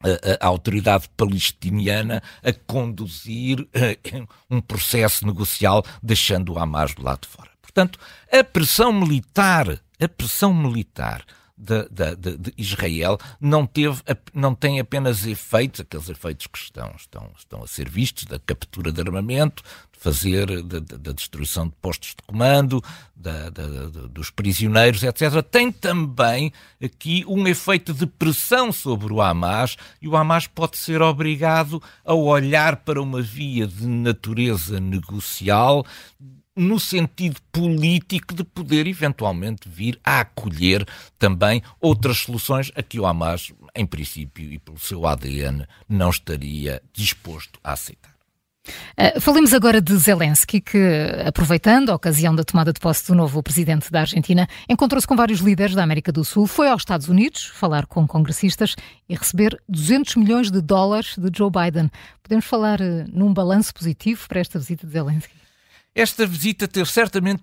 a, 0.00 0.44
a, 0.44 0.46
autoridade 0.46 1.08
palestiniana 1.16 2.22
a 2.40 2.52
conduzir 2.52 3.62
uh, 3.62 4.28
um 4.48 4.60
processo 4.60 5.26
negocial, 5.26 5.84
deixando 6.00 6.52
o 6.52 6.58
Hamas 6.58 6.94
do 6.94 7.02
lado 7.02 7.22
de 7.22 7.28
fora. 7.28 7.57
Portanto, 7.78 8.00
a 8.32 8.42
pressão 8.42 8.92
militar, 8.92 9.78
a 10.00 10.08
pressão 10.08 10.52
militar 10.52 11.24
de, 11.56 11.88
de, 11.88 12.36
de, 12.36 12.54
Israel 12.58 13.18
não, 13.40 13.64
teve, 13.64 14.02
não 14.34 14.52
tem 14.52 14.80
apenas 14.80 15.24
efeitos, 15.24 15.80
aqueles 15.80 16.08
efeitos 16.08 16.48
que 16.48 16.58
estão, 16.58 16.92
estão, 16.96 17.30
estão 17.38 17.62
a 17.62 17.68
ser 17.68 17.88
vistos, 17.88 18.24
da 18.24 18.40
captura 18.40 18.90
de 18.90 19.00
armamento, 19.00 19.62
de 19.92 20.00
fazer 20.00 20.60
da, 20.64 21.12
destruição 21.12 21.68
de 21.68 21.74
postos 21.80 22.16
de 22.16 22.22
comando, 22.26 22.82
da, 23.14 23.48
dos 24.10 24.30
prisioneiros, 24.30 25.04
etc. 25.04 25.40
Tem 25.48 25.70
também 25.70 26.52
aqui 26.82 27.24
um 27.28 27.46
efeito 27.46 27.94
de 27.94 28.06
pressão 28.06 28.72
sobre 28.72 29.12
o 29.12 29.22
Hamas 29.22 29.76
e 30.02 30.08
o 30.08 30.16
Hamas 30.16 30.48
pode 30.48 30.76
ser 30.76 31.00
obrigado 31.00 31.80
a 32.04 32.12
olhar 32.12 32.78
para 32.78 33.00
uma 33.00 33.22
via 33.22 33.68
de 33.68 33.86
natureza 33.86 34.80
negocial 34.80 35.86
no 36.58 36.80
sentido 36.80 37.40
político 37.52 38.34
de 38.34 38.42
poder 38.42 38.86
eventualmente 38.86 39.68
vir 39.68 39.98
a 40.04 40.20
acolher 40.20 40.86
também 41.18 41.62
outras 41.80 42.18
soluções 42.18 42.72
a 42.74 42.82
que 42.82 42.98
o 42.98 43.06
Hamas, 43.06 43.52
em 43.74 43.86
princípio 43.86 44.52
e 44.52 44.58
pelo 44.58 44.78
seu 44.78 45.06
ADN, 45.06 45.64
não 45.88 46.10
estaria 46.10 46.82
disposto 46.92 47.60
a 47.62 47.72
aceitar. 47.72 48.18
Uh, 48.68 49.20
falemos 49.20 49.54
agora 49.54 49.80
de 49.80 49.96
Zelensky, 49.96 50.60
que, 50.60 50.78
aproveitando 51.24 51.90
a 51.90 51.94
ocasião 51.94 52.34
da 52.34 52.44
tomada 52.44 52.72
de 52.72 52.80
posse 52.80 53.06
do 53.06 53.14
novo 53.14 53.42
presidente 53.42 53.90
da 53.90 54.00
Argentina, 54.00 54.46
encontrou-se 54.68 55.06
com 55.06 55.16
vários 55.16 55.40
líderes 55.40 55.74
da 55.74 55.82
América 55.82 56.12
do 56.12 56.24
Sul, 56.24 56.46
foi 56.46 56.68
aos 56.68 56.82
Estados 56.82 57.08
Unidos 57.08 57.46
falar 57.46 57.86
com 57.86 58.06
congressistas 58.06 58.74
e 59.08 59.14
receber 59.14 59.58
200 59.68 60.16
milhões 60.16 60.50
de 60.50 60.60
dólares 60.60 61.16
de 61.16 61.30
Joe 61.34 61.50
Biden. 61.50 61.90
Podemos 62.22 62.44
falar 62.44 62.80
uh, 62.80 63.06
num 63.10 63.32
balanço 63.32 63.72
positivo 63.72 64.28
para 64.28 64.40
esta 64.40 64.58
visita 64.58 64.86
de 64.86 64.92
Zelensky? 64.92 65.37
Esta 66.00 66.24
visita 66.24 66.68
teve 66.68 66.88
certamente 66.88 67.42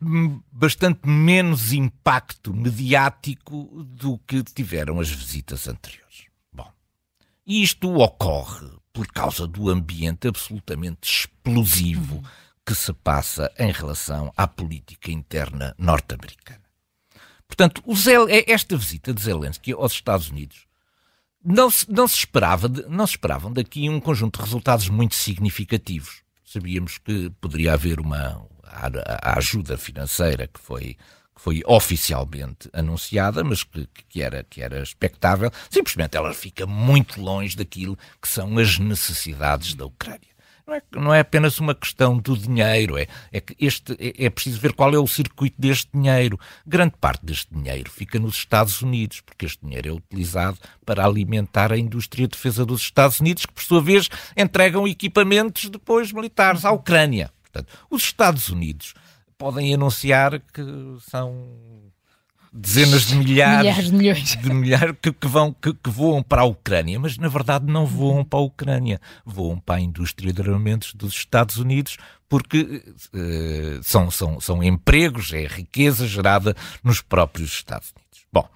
bastante 0.50 1.06
menos 1.06 1.74
impacto 1.74 2.54
mediático 2.54 3.84
do 3.84 4.18
que 4.20 4.42
tiveram 4.44 5.02
as 5.02 5.10
visitas 5.10 5.68
anteriores. 5.68 6.28
Bom, 6.54 6.72
isto 7.46 7.94
ocorre 7.94 8.70
por 8.94 9.08
causa 9.08 9.46
do 9.46 9.70
ambiente 9.70 10.30
absolutamente 10.30 11.06
explosivo 11.06 12.24
que 12.66 12.74
se 12.74 12.94
passa 12.94 13.52
em 13.60 13.74
relação 13.74 14.32
à 14.38 14.48
política 14.48 15.12
interna 15.12 15.76
norte-americana. 15.78 16.64
Portanto, 17.46 17.84
é, 18.30 18.50
esta 18.50 18.78
visita 18.78 19.14
de 19.14 19.22
Zelensky 19.22 19.74
aos 19.74 19.92
Estados 19.92 20.30
Unidos 20.30 20.66
não 21.44 21.70
se, 21.70 21.92
não 21.92 22.08
se, 22.08 22.20
esperava, 22.20 22.70
não 22.88 23.06
se 23.06 23.16
esperavam 23.16 23.52
daqui 23.52 23.90
um 23.90 24.00
conjunto 24.00 24.38
de 24.40 24.46
resultados 24.46 24.88
muito 24.88 25.14
significativos 25.14 26.25
sabíamos 26.46 26.98
que 26.98 27.30
poderia 27.42 27.74
haver 27.74 28.00
uma 28.00 28.46
a, 28.64 29.38
ajuda 29.38 29.78
financeira 29.78 30.48
que 30.48 30.60
foi 30.60 30.98
que 31.36 31.42
foi 31.42 31.62
oficialmente 31.66 32.70
anunciada, 32.72 33.44
mas 33.44 33.62
que, 33.62 33.86
que, 34.08 34.22
era, 34.22 34.42
que 34.46 34.62
era 34.62 34.82
expectável, 34.82 35.52
simplesmente 35.70 36.16
ela 36.16 36.34
fica 36.34 36.66
muito 36.66 37.20
longe 37.20 37.58
daquilo 37.58 37.98
que 38.22 38.28
são 38.30 38.58
as 38.58 38.80
necessidades 38.80 39.74
da 39.74 39.86
Ucrânia. 39.86 40.35
Não 40.68 40.74
é, 40.74 40.82
não 40.96 41.14
é 41.14 41.20
apenas 41.20 41.60
uma 41.60 41.76
questão 41.76 42.18
do 42.18 42.36
dinheiro, 42.36 42.98
é, 42.98 43.08
é 43.32 43.40
que 43.40 43.56
este, 43.60 43.94
é, 44.00 44.26
é 44.26 44.30
preciso 44.32 44.60
ver 44.60 44.74
qual 44.74 44.92
é 44.96 44.98
o 44.98 45.06
circuito 45.06 45.56
deste 45.60 45.90
dinheiro. 45.94 46.40
Grande 46.66 46.96
parte 47.00 47.24
deste 47.24 47.54
dinheiro 47.54 47.90
fica 47.92 48.18
nos 48.18 48.36
Estados 48.36 48.82
Unidos, 48.82 49.22
porque 49.22 49.46
este 49.46 49.64
dinheiro 49.64 49.90
é 49.90 49.92
utilizado 49.92 50.58
para 50.84 51.06
alimentar 51.06 51.72
a 51.72 51.78
indústria 51.78 52.28
de 52.28 52.32
defesa 52.32 52.66
dos 52.66 52.82
Estados 52.82 53.20
Unidos, 53.20 53.46
que 53.46 53.54
por 53.54 53.64
sua 53.64 53.82
vez 53.82 54.10
entregam 54.36 54.88
equipamentos 54.88 55.70
depois 55.70 56.12
militares 56.12 56.66
à 56.66 56.72
Ucrânia. 56.72 57.32
Portanto, 57.44 57.72
os 57.90 58.02
Estados 58.02 58.50
Unidos 58.50 58.96
podem 59.38 59.74
anunciar 59.74 60.40
que 60.40 60.64
são 61.10 61.92
dezenas 62.58 63.08
de 63.08 63.16
milhares, 63.16 63.62
milhares 63.62 63.86
de 63.86 63.92
milhões 63.92 64.38
de 64.38 64.54
milhares 64.54 64.96
que, 65.02 65.12
que 65.12 65.28
vão, 65.28 65.52
que, 65.52 65.74
que, 65.74 65.90
voam 65.90 66.24
para 66.24 66.44
a 66.44 66.46
Ucrânia, 66.46 66.98
mas 66.98 67.18
na 67.18 67.28
verdade 67.28 67.66
não 67.66 67.86
voam 67.86 68.24
para 68.24 68.40
a 68.40 68.42
Ucrânia, 68.42 69.02
voam 69.26 69.60
para 69.60 69.76
a 69.76 69.82
indústria 69.82 70.32
de 70.32 70.42
armamentos 70.42 70.94
dos 70.94 71.14
Estados 71.14 71.58
Unidos, 71.58 71.98
porque 72.30 72.82
uh, 73.14 73.84
são, 73.84 74.10
são, 74.10 74.40
são 74.40 74.64
empregos, 74.64 75.34
é 75.34 75.46
riqueza 75.46 76.08
gerada 76.08 76.56
nos 76.82 77.02
próprios 77.02 77.52
Estados 77.52 77.92
Unidos. 77.92 78.26
Bom, 78.32 78.48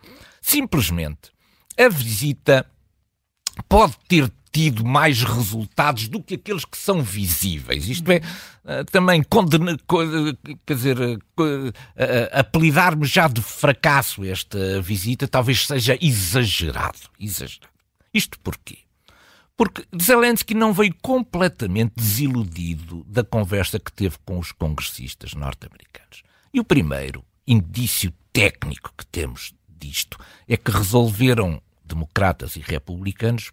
simplesmente 0.41 1.31
a 1.77 1.89
visita 1.89 2.65
pode 3.67 3.95
ter 4.07 4.31
tido 4.51 4.85
mais 4.85 5.23
resultados 5.23 6.07
do 6.07 6.21
que 6.21 6.35
aqueles 6.35 6.65
que 6.65 6.77
são 6.77 7.01
visíveis. 7.01 7.87
Isto 7.87 8.11
é, 8.11 8.21
eh, 8.65 8.83
também 8.85 9.23
condena, 9.23 9.77
quer 10.65 10.73
dizer, 10.73 10.97
eh, 10.99 12.29
apelidar-me 12.33 13.05
já 13.05 13.27
de 13.27 13.41
fracasso 13.41 14.25
esta 14.25 14.81
visita 14.81 15.27
talvez 15.27 15.65
seja 15.65 15.97
exagerado. 16.01 16.99
Exagerado. 17.19 17.69
Isto 18.13 18.39
porquê? 18.39 18.79
Porque 19.55 19.85
Zelensky 20.01 20.53
não 20.53 20.73
veio 20.73 20.95
completamente 21.01 21.93
desiludido 21.97 23.03
da 23.05 23.23
conversa 23.23 23.77
que 23.77 23.91
teve 23.91 24.17
com 24.25 24.39
os 24.39 24.51
congressistas 24.51 25.33
norte-americanos. 25.33 26.23
E 26.53 26.59
o 26.59 26.63
primeiro 26.63 27.23
indício 27.45 28.13
técnico 28.31 28.93
que 28.97 29.05
temos 29.05 29.53
disto 29.67 30.17
é 30.47 30.55
que 30.55 30.71
resolveram 30.71 31.61
democratas 31.89 32.55
e 32.55 32.59
republicanos 32.59 33.51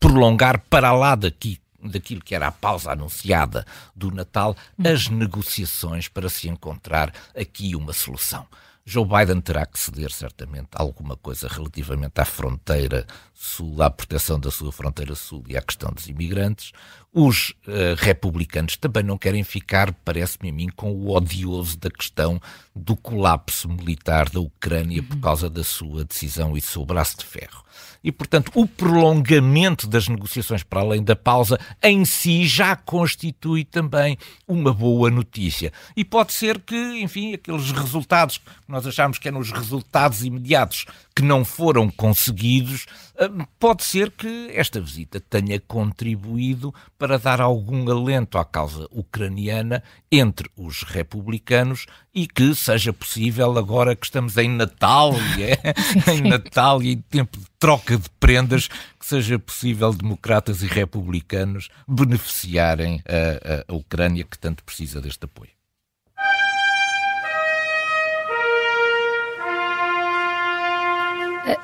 prolongar 0.00 0.60
para 0.68 0.92
lá 0.92 1.14
daqui 1.14 1.60
daquilo 1.82 2.22
que 2.22 2.34
era 2.34 2.48
a 2.48 2.52
pausa 2.52 2.90
anunciada 2.90 3.64
do 3.94 4.10
Natal, 4.10 4.56
as 4.82 5.08
negociações 5.08 6.08
para 6.08 6.28
se 6.28 6.48
encontrar 6.48 7.12
aqui 7.34 7.76
uma 7.76 7.92
solução. 7.92 8.46
Joe 8.88 9.04
Biden 9.04 9.40
terá 9.40 9.66
que 9.66 9.80
ceder 9.80 10.12
certamente 10.12 10.68
alguma 10.72 11.16
coisa 11.16 11.48
relativamente 11.48 12.20
à 12.20 12.24
fronteira 12.24 13.04
sul, 13.34 13.82
à 13.82 13.90
proteção 13.90 14.38
da 14.38 14.48
sua 14.48 14.70
fronteira 14.70 15.16
sul 15.16 15.42
e 15.48 15.56
à 15.56 15.62
questão 15.62 15.90
dos 15.90 16.06
imigrantes. 16.06 16.70
Os 17.12 17.50
uh, 17.66 17.96
republicanos 17.96 18.76
também 18.76 19.02
não 19.02 19.18
querem 19.18 19.42
ficar, 19.42 19.92
parece-me 20.04 20.50
a 20.50 20.52
mim, 20.52 20.68
com 20.68 20.92
o 20.92 21.16
odioso 21.16 21.76
da 21.78 21.90
questão 21.90 22.40
do 22.76 22.94
colapso 22.94 23.68
militar 23.68 24.28
da 24.28 24.38
Ucrânia 24.38 25.02
por 25.02 25.18
causa 25.18 25.48
da 25.48 25.64
sua 25.64 26.04
decisão 26.04 26.56
e 26.56 26.60
do 26.60 26.66
seu 26.66 26.84
braço 26.84 27.16
de 27.16 27.24
ferro. 27.24 27.64
E, 28.04 28.12
portanto, 28.12 28.52
o 28.54 28.68
prolongamento 28.68 29.86
das 29.86 30.06
negociações 30.08 30.62
para 30.62 30.80
além 30.80 31.02
da 31.02 31.16
pausa 31.16 31.58
em 31.82 32.04
si 32.04 32.46
já 32.46 32.76
constitui 32.76 33.64
também 33.64 34.16
uma 34.46 34.72
boa 34.72 35.10
notícia. 35.10 35.72
E 35.96 36.04
pode 36.04 36.32
ser 36.32 36.60
que, 36.60 36.76
enfim, 37.00 37.34
aqueles 37.34 37.72
resultados 37.72 38.38
que 38.38 38.44
nós 38.68 38.86
achamos 38.86 39.18
que 39.18 39.26
eram 39.26 39.40
os 39.40 39.50
resultados 39.50 40.22
imediatos 40.22 40.84
que 41.16 41.22
não 41.22 41.46
foram 41.46 41.88
conseguidos, 41.88 42.84
hum, 43.18 43.46
pode 43.58 43.82
ser 43.84 44.10
que 44.10 44.50
esta 44.52 44.78
visita 44.78 45.18
tenha 45.18 45.58
contribuído 45.58 46.74
para 46.98 47.18
dar 47.18 47.40
algum 47.40 47.90
alento 47.90 48.36
à 48.36 48.44
causa 48.44 48.86
ucraniana 48.90 49.82
entre 50.12 50.50
os 50.54 50.82
republicanos 50.82 51.86
e 52.14 52.26
que 52.26 52.54
seja 52.54 52.92
possível, 52.92 53.56
agora 53.56 53.96
que 53.96 54.04
estamos 54.04 54.36
em 54.36 54.50
Natal, 54.50 55.14
é, 55.40 55.72
em 56.12 56.20
Natal 56.20 56.82
e 56.82 56.92
em 56.92 57.00
tempo 57.00 57.38
de 57.38 57.46
troca 57.58 57.96
de 57.96 58.10
prendas, 58.20 58.68
que 58.68 59.06
seja 59.06 59.38
possível 59.38 59.94
democratas 59.94 60.62
e 60.62 60.66
republicanos 60.66 61.70
beneficiarem 61.88 63.00
a, 63.06 63.72
a 63.72 63.74
Ucrânia 63.74 64.22
que 64.22 64.38
tanto 64.38 64.62
precisa 64.62 65.00
deste 65.00 65.24
apoio. 65.24 65.55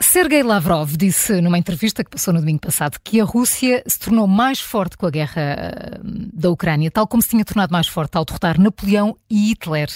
Sergei 0.00 0.42
Lavrov 0.42 0.96
disse 0.96 1.40
numa 1.40 1.58
entrevista 1.58 2.04
que 2.04 2.10
passou 2.10 2.32
no 2.32 2.40
domingo 2.40 2.60
passado 2.60 2.98
que 3.02 3.20
a 3.20 3.24
Rússia 3.24 3.82
se 3.86 3.98
tornou 3.98 4.28
mais 4.28 4.60
forte 4.60 4.96
com 4.96 5.06
a 5.06 5.10
guerra 5.10 5.40
eh, 5.40 6.00
da 6.32 6.50
Ucrânia, 6.50 6.90
tal 6.90 7.06
como 7.06 7.22
se 7.22 7.30
tinha 7.30 7.44
tornado 7.44 7.72
mais 7.72 7.88
forte 7.88 8.16
ao 8.16 8.24
derrotar 8.24 8.60
Napoleão 8.60 9.16
e 9.28 9.50
Hitler. 9.50 9.88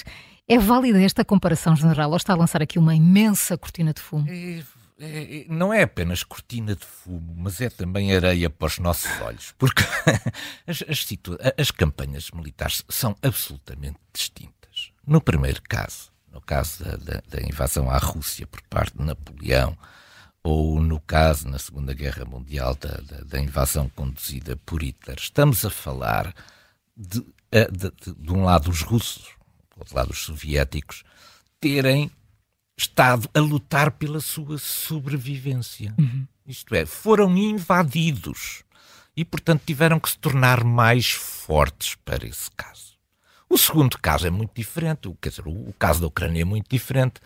É 0.48 0.58
válida 0.58 1.00
esta 1.02 1.24
comparação, 1.24 1.76
general, 1.76 2.10
ou 2.10 2.16
está 2.16 2.32
a 2.32 2.36
lançar 2.36 2.62
aqui 2.62 2.78
uma 2.78 2.94
imensa 2.94 3.56
cortina 3.56 3.92
de 3.92 4.00
fumo? 4.00 4.26
É, 4.28 4.62
é, 4.98 5.40
é 5.40 5.46
não 5.48 5.72
é 5.72 5.82
apenas 5.82 6.24
cortina 6.24 6.74
de 6.74 6.84
fumo, 6.84 7.34
mas 7.36 7.60
é 7.60 7.68
também 7.68 8.14
areia 8.14 8.50
para 8.50 8.66
os 8.66 8.78
nossos 8.78 9.10
olhos, 9.20 9.54
porque 9.58 9.82
as, 10.66 10.82
as, 10.88 11.06
as 11.58 11.70
campanhas 11.70 12.30
militares 12.32 12.84
são 12.88 13.14
absolutamente 13.22 13.98
distintas. 14.12 14.90
No 15.06 15.20
primeiro 15.20 15.60
caso, 15.68 16.10
no 16.36 16.40
caso 16.42 16.84
da, 16.84 16.96
da, 16.96 17.22
da, 17.28 17.40
invasão 17.40 17.90
à 17.90 17.96
Rússia 17.96 18.46
por 18.46 18.60
parte 18.68 18.96
de 18.96 19.02
Napoleão, 19.02 19.76
ou 20.42 20.80
no 20.82 21.00
caso, 21.00 21.48
na 21.48 21.58
Segunda 21.58 21.94
Guerra 21.94 22.26
Mundial, 22.26 22.74
da, 22.74 23.00
da 23.24 23.40
invasão 23.40 23.88
conduzida 23.88 24.54
por 24.58 24.82
Hitler. 24.82 25.16
Estamos 25.18 25.64
a 25.64 25.70
falar 25.70 26.34
de, 26.94 27.20
de, 27.20 27.90
de, 27.90 28.14
de 28.18 28.32
um 28.32 28.44
lado 28.44 28.70
os 28.70 28.82
russos, 28.82 29.30
do 29.74 29.78
outro 29.78 29.96
lado 29.96 30.10
os 30.10 30.24
soviéticos, 30.24 31.04
terem 31.58 32.10
estado 32.76 33.30
a 33.32 33.40
lutar 33.40 33.92
pela 33.92 34.20
sua 34.20 34.58
sobrevivência. 34.58 35.94
Uhum. 35.98 36.26
Isto 36.46 36.74
é, 36.74 36.84
foram 36.84 37.34
invadidos 37.34 38.62
e, 39.16 39.24
portanto, 39.24 39.62
tiveram 39.64 39.98
que 39.98 40.10
se 40.10 40.18
tornar 40.18 40.62
mais 40.62 41.12
fortes 41.12 41.96
para 42.04 42.26
esse 42.26 42.50
caso. 42.50 42.85
O 43.48 43.56
segundo 43.56 43.98
caso 43.98 44.26
é 44.26 44.30
muito 44.30 44.52
diferente, 44.54 45.12
quer 45.20 45.28
dizer, 45.28 45.46
o 45.46 45.72
caso 45.78 46.00
da 46.00 46.06
Ucrânia 46.06 46.42
é 46.42 46.44
muito 46.44 46.68
diferente. 46.68 47.20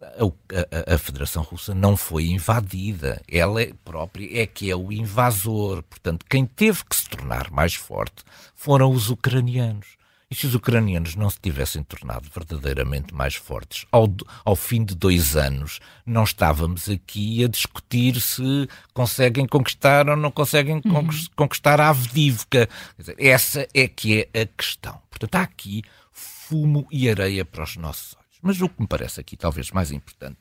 a, 0.00 0.92
a, 0.92 0.94
a, 0.94 0.98
Federação 0.98 1.42
Russa 1.42 1.74
não 1.74 1.96
foi 1.96 2.26
invadida. 2.26 3.20
Ela 3.28 3.62
é 3.62 3.72
própria 3.84 4.42
é 4.42 4.46
que 4.46 4.70
é 4.70 4.76
o 4.76 4.92
invasor. 4.92 5.82
Portanto, 5.82 6.24
quem 6.28 6.46
teve 6.46 6.84
que 6.84 6.96
se 6.96 7.08
tornar 7.08 7.50
mais 7.50 7.74
forte 7.74 8.24
foram 8.54 8.90
os 8.90 9.10
ucranianos. 9.10 9.96
E 10.28 10.34
se 10.34 10.44
os 10.44 10.56
ucranianos 10.56 11.14
não 11.14 11.30
se 11.30 11.38
tivessem 11.40 11.84
tornado 11.84 12.28
verdadeiramente 12.34 13.14
mais 13.14 13.36
fortes, 13.36 13.86
ao, 13.92 14.12
ao 14.44 14.56
fim 14.56 14.84
de 14.84 14.96
dois 14.96 15.36
anos, 15.36 15.78
não 16.04 16.24
estávamos 16.24 16.88
aqui 16.88 17.44
a 17.44 17.48
discutir 17.48 18.20
se 18.20 18.68
conseguem 18.92 19.46
conquistar 19.46 20.08
ou 20.08 20.16
não 20.16 20.32
conseguem 20.32 20.82
uhum. 20.84 21.08
conquistar 21.36 21.80
a 21.80 21.90
Avdivka. 21.90 22.68
Essa 23.16 23.68
é 23.72 23.86
que 23.86 24.28
é 24.32 24.42
a 24.42 24.46
questão. 24.46 25.00
Portanto, 25.08 25.36
há 25.36 25.42
aqui 25.42 25.84
fumo 26.10 26.88
e 26.90 27.08
areia 27.08 27.44
para 27.44 27.62
os 27.62 27.76
nossos 27.76 28.16
olhos. 28.16 28.38
Mas 28.42 28.60
o 28.60 28.68
que 28.68 28.80
me 28.80 28.88
parece 28.88 29.20
aqui 29.20 29.36
talvez 29.36 29.70
mais 29.70 29.92
importante 29.92 30.40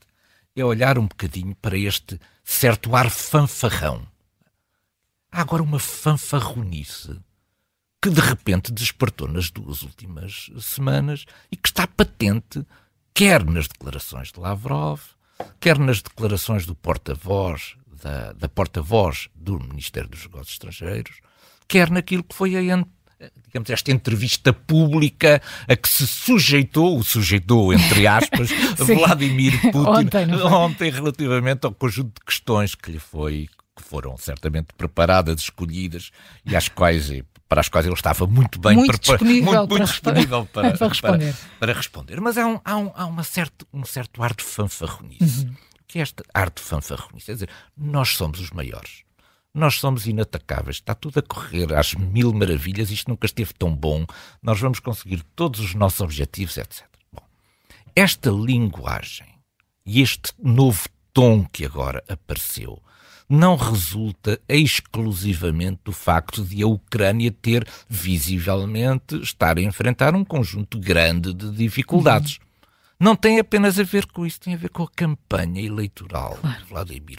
é 0.56 0.66
olhar 0.66 0.98
um 0.98 1.06
bocadinho 1.06 1.56
para 1.56 1.78
este 1.78 2.20
certo 2.44 2.96
ar 2.96 3.12
fanfarrão. 3.12 4.08
Há 5.32 5.42
agora 5.42 5.62
uma 5.62 5.80
fanfarronice 5.80 7.20
que 8.06 8.10
de 8.12 8.22
repente 8.22 8.72
despertou 8.72 9.28
nas 9.28 9.50
duas 9.50 9.82
últimas 9.82 10.52
semanas 10.62 11.26
e 11.52 11.58
que 11.58 11.70
está 11.70 11.88
patente, 11.88 12.64
quer 13.16 13.44
nas 13.44 13.68
declarações 13.68 14.32
de 14.32 14.40
Lavrov, 14.40 15.02
quer 15.60 15.80
nas 15.80 16.04
declarações 16.04 16.68
do 16.68 16.76
porta-voz 16.76 17.76
da, 18.04 18.32
da 18.34 18.48
porta-voz 18.48 19.28
do 19.34 19.60
Ministério 19.60 20.08
dos 20.08 20.22
Negócios 20.22 20.52
Estrangeiros, 20.52 21.20
quer 21.68 21.90
naquilo 21.90 22.24
que 22.24 22.36
foi 22.36 22.56
a 22.56 22.62
digamos, 23.48 23.72
esta 23.72 23.92
entrevista 23.92 24.54
pública 24.54 25.42
a 25.68 25.76
que 25.76 25.90
se 25.90 26.06
sujeitou, 26.06 27.00
o 27.00 27.04
sujeitou, 27.04 27.74
entre 27.74 28.06
aspas, 28.06 28.50
Vladimir 28.78 29.60
Putin 29.72 29.90
ontem, 29.90 30.32
ontem, 30.44 30.92
relativamente 30.92 31.66
ao 31.66 31.74
conjunto 31.74 32.20
de 32.20 32.24
questões 32.24 32.76
que 32.76 32.92
lhe 32.92 33.00
foi 33.00 33.50
que 33.76 33.84
foram 33.84 34.18
certamente 34.18 34.68
preparadas, 34.78 35.42
escolhidas 35.42 36.12
e 36.46 36.56
às 36.56 36.70
quais 36.70 37.10
para 37.48 37.62
as 37.62 37.70
quais 37.70 37.86
ele 37.86 37.96
estava 37.96 38.26
muito 38.26 38.60
bem 38.60 38.78
muito 38.78 39.00
disponível, 39.00 39.44
muito, 39.44 39.70
muito 39.70 39.78
para, 39.78 39.86
disponível 39.86 40.46
para, 40.52 40.78
para, 40.78 40.88
responder. 40.88 41.34
Para, 41.34 41.60
para, 41.60 41.74
responder. 41.74 42.22
Mas 42.22 42.38
há, 42.38 42.48
um, 42.48 42.60
há, 42.64 42.78
um, 42.78 42.92
há 42.96 43.06
uma 43.06 43.24
certo, 43.24 43.68
um 43.72 43.86
certo 43.86 44.24
ar 44.24 44.34
de 44.34 44.44
fanfarronice. 44.44 45.46
Uhum. 45.46 45.56
Que 45.88 46.00
é 46.00 46.02
este 46.02 46.24
ar 46.34 46.50
de 46.50 46.62
fanfarronice? 46.62 47.32
É 47.32 47.34
dizer, 47.36 47.50
nós 47.78 48.16
somos 48.16 48.40
os 48.40 48.50
maiores 48.50 49.06
nós 49.56 49.76
somos 49.76 50.06
inatacáveis, 50.06 50.76
está 50.76 50.94
tudo 50.94 51.20
a 51.20 51.22
correr 51.22 51.74
às 51.74 51.94
mil 51.94 52.34
maravilhas, 52.34 52.92
isto 52.92 53.10
nunca 53.10 53.26
esteve 53.26 53.54
tão 53.54 53.74
bom, 53.74 54.06
nós 54.44 54.60
vamos 54.60 54.82
conseguir 54.82 55.24
todos 55.34 55.62
os 55.62 55.74
nossos 55.74 56.02
objetivos, 56.02 56.58
etc. 56.58 56.84
Bom, 57.12 57.24
esta 57.96 58.30
linguagem 58.30 59.28
e 59.86 60.02
este 60.02 60.34
novo 60.38 60.90
tom 61.14 61.46
que 61.46 61.66
agora 61.66 62.04
apareceu 62.10 62.84
não 63.28 63.56
resulta 63.56 64.40
exclusivamente 64.48 65.80
do 65.84 65.92
facto 65.92 66.44
de 66.44 66.62
a 66.62 66.68
Ucrânia 66.68 67.32
ter 67.32 67.68
visivelmente 67.90 69.16
estar 69.22 69.58
a 69.58 69.62
enfrentar 69.62 70.16
um 70.16 70.24
conjunto 70.24 70.80
grande 70.80 71.34
de 71.34 71.52
dificuldades. 71.52 72.38
Uhum. 72.38 72.46
Não 73.00 73.16
tem 73.16 73.40
apenas 73.40 73.80
a 73.80 73.84
ver 73.84 74.06
com 74.06 74.26
isso, 74.26 74.40
tem 74.40 74.54
a 74.54 74.58
ver 74.58 74.70
com 74.70 74.84
a 74.84 74.90
campanha 74.90 75.62
eleitoral 75.62 76.38
claro. 76.40 76.58
de 76.58 76.66
Vladimir. 76.66 77.18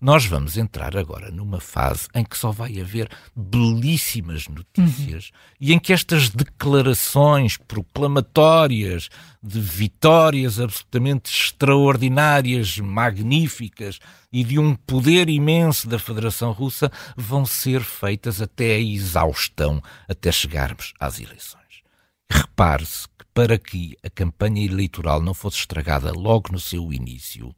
Nós 0.00 0.26
vamos 0.26 0.56
entrar 0.56 0.96
agora 0.96 1.30
numa 1.30 1.60
fase 1.60 2.08
em 2.14 2.24
que 2.24 2.36
só 2.36 2.50
vai 2.50 2.80
haver 2.80 3.08
belíssimas 3.34 4.46
notícias 4.48 5.26
uhum. 5.26 5.56
e 5.60 5.72
em 5.72 5.78
que 5.78 5.92
estas 5.92 6.28
declarações 6.28 7.56
proclamatórias 7.56 9.08
de 9.42 9.60
vitórias 9.60 10.60
absolutamente 10.60 11.30
extraordinárias, 11.30 12.78
magníficas 12.78 13.98
e 14.32 14.42
de 14.42 14.58
um 14.58 14.74
poder 14.74 15.28
imenso 15.28 15.88
da 15.88 15.98
Federação 15.98 16.52
Russa 16.52 16.90
vão 17.16 17.46
ser 17.46 17.82
feitas 17.82 18.42
até 18.42 18.74
a 18.74 18.80
exaustão, 18.80 19.82
até 20.08 20.32
chegarmos 20.32 20.92
às 20.98 21.20
eleições. 21.20 21.82
Repare-se 22.30 23.06
que 23.08 23.24
para 23.32 23.58
que 23.58 23.96
a 24.02 24.10
campanha 24.10 24.64
eleitoral 24.64 25.20
não 25.20 25.34
fosse 25.34 25.58
estragada 25.58 26.12
logo 26.12 26.52
no 26.52 26.60
seu 26.60 26.92
início, 26.92 27.54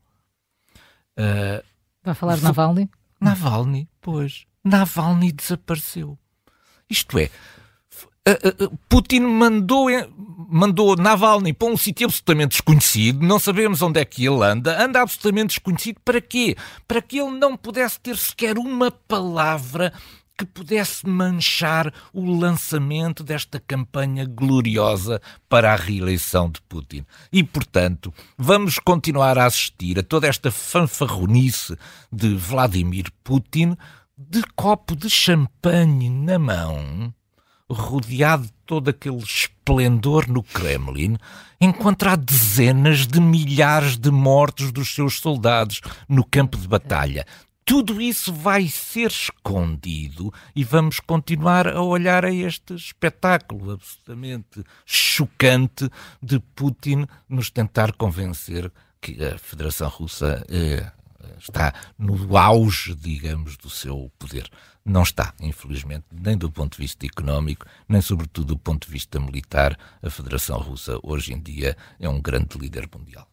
uh, 1.19 1.65
Vai 2.07 2.14
falar 2.14 2.37
de 2.37 2.45
Navalny? 2.45 2.88
Navalny, 3.21 3.88
pois. 4.01 4.47
Navalny 4.62 5.33
desapareceu. 5.33 6.16
Isto 6.88 7.19
é, 7.19 7.29
Putin 8.88 9.23
mandou, 9.23 9.88
mandou 10.49 10.95
Navalny 10.97 11.53
para 11.53 11.66
um 11.66 11.77
sítio 11.77 12.07
absolutamente 12.07 12.51
desconhecido, 12.51 13.27
não 13.27 13.40
sabemos 13.40 13.83
onde 13.83 13.99
é 13.99 14.05
que 14.05 14.25
ele 14.25 14.45
anda, 14.45 14.81
anda 14.81 15.03
absolutamente 15.03 15.57
desconhecido. 15.57 15.99
Para 16.05 16.21
quê? 16.21 16.57
Para 16.87 17.03
que 17.03 17.19
ele 17.19 17.38
não 17.38 17.57
pudesse 17.57 17.99
ter 17.99 18.16
sequer 18.16 18.57
uma 18.57 18.92
palavra 18.92 19.92
que 20.37 20.44
pudesse 20.44 21.07
manchar 21.07 21.92
o 22.12 22.31
lançamento 22.38 23.25
desta 23.25 23.59
campanha 23.59 24.27
gloriosa 24.27 25.20
para 25.49 25.72
a 25.72 25.77
reeleição 25.77 26.51
de 26.51 26.61
Putin. 26.62 27.07
E, 27.33 27.42
portanto, 27.42 28.12
vamos 28.37 28.79
continuar 28.79 29.38
a 29.38 29.46
assistir 29.46 29.99
a 29.99 30.03
toda 30.03 30.27
esta 30.27 30.51
fanfarronice 30.51 31.77
de 32.12 32.35
Vladimir 32.35 33.11
Putin 33.25 33.77
de 34.16 34.42
copo 34.55 34.94
de 34.94 35.11
champanhe 35.11 36.09
na 36.09 36.38
mão, 36.38 37.14
rodeado 37.70 38.44
de 38.44 38.53
todo 38.64 38.88
aquele 38.88 39.18
esplendor 39.18 40.29
no 40.29 40.42
Kremlin, 40.42 41.16
enquanto 41.61 42.09
há 42.09 42.16
dezenas 42.16 43.07
de 43.07 43.20
milhares 43.20 43.96
de 43.96 44.11
mortos 44.11 44.72
dos 44.72 44.94
seus 44.94 45.18
soldados 45.18 45.81
no 46.09 46.25
campo 46.25 46.57
de 46.57 46.66
batalha 46.66 47.27
tudo 47.67 48.01
isso 48.01 48.33
vai 48.33 48.69
ser 48.69 49.11
escondido 49.11 50.33
e 50.55 50.63
vamos 50.63 51.01
continuar 51.01 51.67
a 51.67 51.83
olhar 51.83 52.25
a 52.25 52.33
este 52.33 52.75
espetáculo 52.75 53.73
absolutamente 53.73 54.63
chocante 54.87 55.91
de 56.23 56.39
Putin 56.39 57.07
nos 57.29 57.51
tentar 57.51 57.93
convencer 57.95 58.73
que 59.01 59.23
a 59.23 59.37
Federação 59.37 59.89
Russa 59.89 60.47
eh, 60.49 60.89
está 61.41 61.75
no 61.99 62.37
auge, 62.39 62.95
digamos, 62.95 63.57
do 63.57 63.69
seu 63.69 64.13
poder. 64.17 64.49
Não 64.85 65.03
está, 65.03 65.35
infelizmente, 65.41 66.07
nem 66.13 66.39
do 66.39 66.49
ponto 66.53 66.77
de 66.77 66.79
vista 66.79 67.05
económico, 67.05 67.67
nem 67.89 68.01
sobretudo 68.01 68.55
do 68.55 68.59
ponto 68.59 68.87
de 68.87 68.93
vista 68.93 69.19
militar. 69.19 69.77
A 70.01 70.09
Federação 70.09 70.61
Russa 70.61 71.01
hoje 71.03 71.33
em 71.33 71.41
dia 71.41 71.77
é 71.99 72.09
um 72.09 72.23
grande 72.23 72.57
líder 72.57 72.89
mundial. 72.97 73.29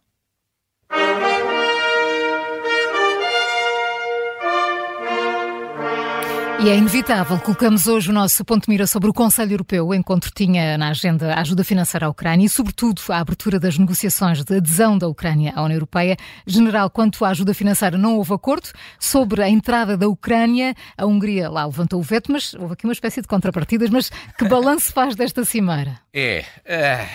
E 6.64 6.70
é 6.70 6.78
inevitável. 6.78 7.38
Colocamos 7.40 7.86
hoje 7.86 8.08
o 8.08 8.12
nosso 8.14 8.42
ponto 8.42 8.64
de 8.64 8.70
mira 8.70 8.86
sobre 8.86 9.10
o 9.10 9.12
Conselho 9.12 9.52
Europeu. 9.52 9.86
O 9.86 9.94
encontro 9.94 10.30
tinha 10.34 10.78
na 10.78 10.88
agenda 10.88 11.34
a 11.34 11.42
ajuda 11.42 11.62
financeira 11.62 12.06
à 12.06 12.08
Ucrânia 12.08 12.46
e, 12.46 12.48
sobretudo, 12.48 13.02
a 13.10 13.18
abertura 13.18 13.60
das 13.60 13.76
negociações 13.76 14.42
de 14.42 14.56
adesão 14.56 14.96
da 14.96 15.06
Ucrânia 15.06 15.52
à 15.54 15.62
União 15.62 15.76
Europeia. 15.76 16.16
General, 16.46 16.88
quanto 16.88 17.22
à 17.22 17.28
ajuda 17.28 17.52
financeira, 17.52 17.98
não 17.98 18.16
houve 18.16 18.32
acordo. 18.32 18.70
Sobre 18.98 19.42
a 19.42 19.48
entrada 19.50 19.94
da 19.94 20.08
Ucrânia, 20.08 20.74
a 20.96 21.04
Hungria 21.04 21.50
lá 21.50 21.66
levantou 21.66 22.00
o 22.00 22.02
veto, 22.02 22.32
mas 22.32 22.54
houve 22.54 22.72
aqui 22.72 22.84
uma 22.84 22.94
espécie 22.94 23.20
de 23.20 23.28
contrapartidas. 23.28 23.90
Mas 23.90 24.10
que 24.38 24.48
balanço 24.48 24.90
faz 24.90 25.14
desta 25.14 25.44
cimeira? 25.44 26.00
É. 26.14 26.46
é... 26.64 27.06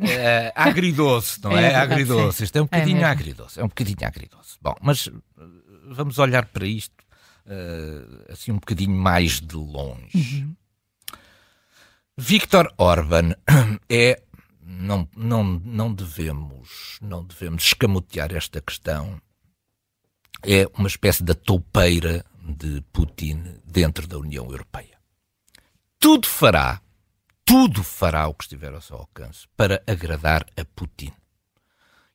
É, 0.00 0.52
agridoce, 0.54 1.40
não 1.42 1.56
é? 1.56 1.72
é 1.72 1.76
agridoce. 1.76 2.44
Isto 2.44 2.58
é 2.58 2.60
um 2.60 2.64
é 2.70 2.76
bocadinho 2.76 3.00
é 3.00 3.04
agridoce. 3.04 3.58
É 3.58 3.64
um 3.64 3.68
bocadinho 3.68 4.06
agridoce. 4.06 4.58
Bom, 4.60 4.74
mas 4.82 5.08
vamos 5.90 6.18
olhar 6.18 6.44
para 6.44 6.66
isto 6.66 6.97
uh, 7.48 8.32
assim 8.32 8.52
um 8.52 8.58
bocadinho 8.58 8.96
mais 8.96 9.40
de 9.40 9.56
longe. 9.56 10.10
Uhum. 10.14 10.56
Viktor 12.16 12.72
Orban 12.76 13.34
é 13.88 14.22
não, 14.60 15.08
não, 15.16 15.44
não 15.44 15.92
devemos 15.92 16.98
não 17.00 17.24
devemos 17.24 17.64
escamotear 17.64 18.34
esta 18.34 18.60
questão. 18.60 19.20
É 20.42 20.66
uma 20.74 20.86
espécie 20.86 21.24
da 21.24 21.34
toupeira 21.34 22.24
de 22.42 22.80
Putin 22.92 23.42
dentro 23.64 24.06
da 24.06 24.18
União 24.18 24.44
Europeia. 24.44 24.98
Tudo 25.98 26.28
fará, 26.28 26.80
tudo 27.44 27.82
fará 27.82 28.28
o 28.28 28.34
que 28.34 28.44
estiver 28.44 28.72
ao 28.72 28.80
seu 28.80 28.96
alcance 28.96 29.46
para 29.56 29.82
agradar 29.86 30.46
a 30.56 30.64
Putin. 30.64 31.12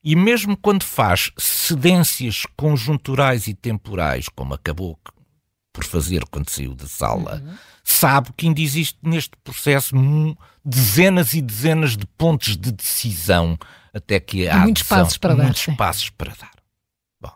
E 0.02 0.14
mesmo 0.14 0.56
quando 0.56 0.84
faz 0.84 1.30
cedências 1.38 2.44
conjunturais 2.56 3.46
e 3.46 3.54
temporais, 3.54 4.28
como 4.28 4.54
acabou 4.54 4.98
por 5.74 5.84
fazer 5.84 6.24
quando 6.30 6.48
saiu 6.48 6.72
da 6.72 6.86
sala, 6.86 7.42
uhum. 7.44 7.54
sabe 7.82 8.30
que 8.36 8.46
ainda 8.46 8.60
existe 8.60 8.96
neste 9.02 9.36
processo 9.42 9.92
dezenas 10.64 11.34
e 11.34 11.42
dezenas 11.42 11.96
de 11.96 12.06
pontos 12.06 12.56
de 12.56 12.70
decisão 12.70 13.58
até 13.92 14.20
que 14.20 14.48
há 14.48 14.58
muitos 14.58 14.84
passos 14.84 15.18
para 15.18 15.34
muitos 15.34 15.66
dar. 15.66 15.76
passos 15.76 16.10
para 16.10 16.32
dar. 16.34 16.54
Bom, 17.20 17.32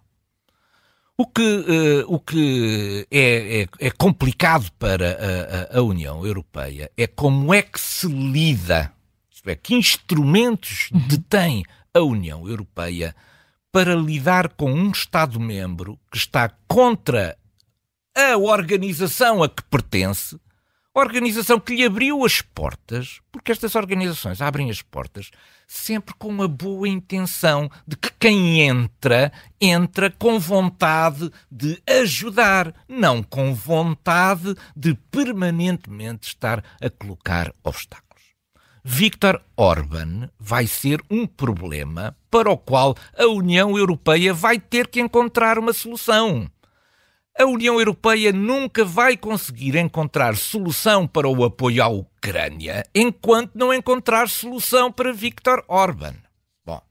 o 1.18 1.26
que, 1.26 1.42
uh, 1.42 2.14
o 2.14 2.20
que 2.20 3.06
é, 3.10 3.62
é, 3.62 3.86
é 3.86 3.90
complicado 3.90 4.70
para 4.78 5.68
a, 5.72 5.78
a, 5.78 5.82
União 5.82 6.24
Europeia 6.24 6.90
é 6.96 7.08
como 7.08 7.52
é 7.52 7.60
que 7.60 7.80
se 7.80 8.06
lida, 8.06 8.92
isto 9.30 9.50
é, 9.50 9.56
que 9.56 9.74
instrumentos 9.74 10.90
uhum. 10.92 11.08
detém 11.08 11.64
a 11.92 12.00
União 12.00 12.48
Europeia 12.48 13.16
para 13.72 13.96
lidar 13.96 14.48
com 14.50 14.72
um 14.72 14.90
Estado-membro 14.92 15.98
que 16.10 16.16
está 16.16 16.48
contra 16.68 17.36
a 18.18 18.36
organização 18.36 19.44
a 19.44 19.48
que 19.48 19.62
pertence, 19.62 20.36
organização 20.92 21.60
que 21.60 21.76
lhe 21.76 21.84
abriu 21.84 22.24
as 22.24 22.42
portas, 22.42 23.20
porque 23.30 23.52
estas 23.52 23.76
organizações 23.76 24.42
abrem 24.42 24.70
as 24.70 24.82
portas 24.82 25.30
sempre 25.68 26.14
com 26.18 26.26
uma 26.26 26.48
boa 26.48 26.88
intenção 26.88 27.70
de 27.86 27.96
que 27.96 28.10
quem 28.18 28.62
entra, 28.62 29.30
entra 29.60 30.10
com 30.10 30.40
vontade 30.40 31.30
de 31.48 31.80
ajudar, 31.86 32.74
não 32.88 33.22
com 33.22 33.54
vontade 33.54 34.52
de 34.74 34.94
permanentemente 35.12 36.26
estar 36.26 36.64
a 36.82 36.90
colocar 36.90 37.54
obstáculos. 37.62 38.08
Viktor 38.82 39.40
Orban 39.56 40.28
vai 40.40 40.66
ser 40.66 41.00
um 41.08 41.24
problema 41.24 42.16
para 42.28 42.50
o 42.50 42.56
qual 42.56 42.96
a 43.16 43.26
União 43.26 43.78
Europeia 43.78 44.34
vai 44.34 44.58
ter 44.58 44.88
que 44.88 45.00
encontrar 45.00 45.58
uma 45.58 45.72
solução. 45.72 46.50
A 47.40 47.44
União 47.44 47.78
Europeia 47.78 48.32
nunca 48.32 48.84
vai 48.84 49.16
conseguir 49.16 49.76
encontrar 49.76 50.36
solução 50.36 51.06
para 51.06 51.28
o 51.28 51.44
apoio 51.44 51.84
à 51.84 51.86
Ucrânia 51.86 52.84
enquanto 52.92 53.54
não 53.54 53.72
encontrar 53.72 54.28
solução 54.28 54.90
para 54.90 55.12
Viktor 55.12 55.64
Orban. 55.68 56.14
Bom, 56.66 56.82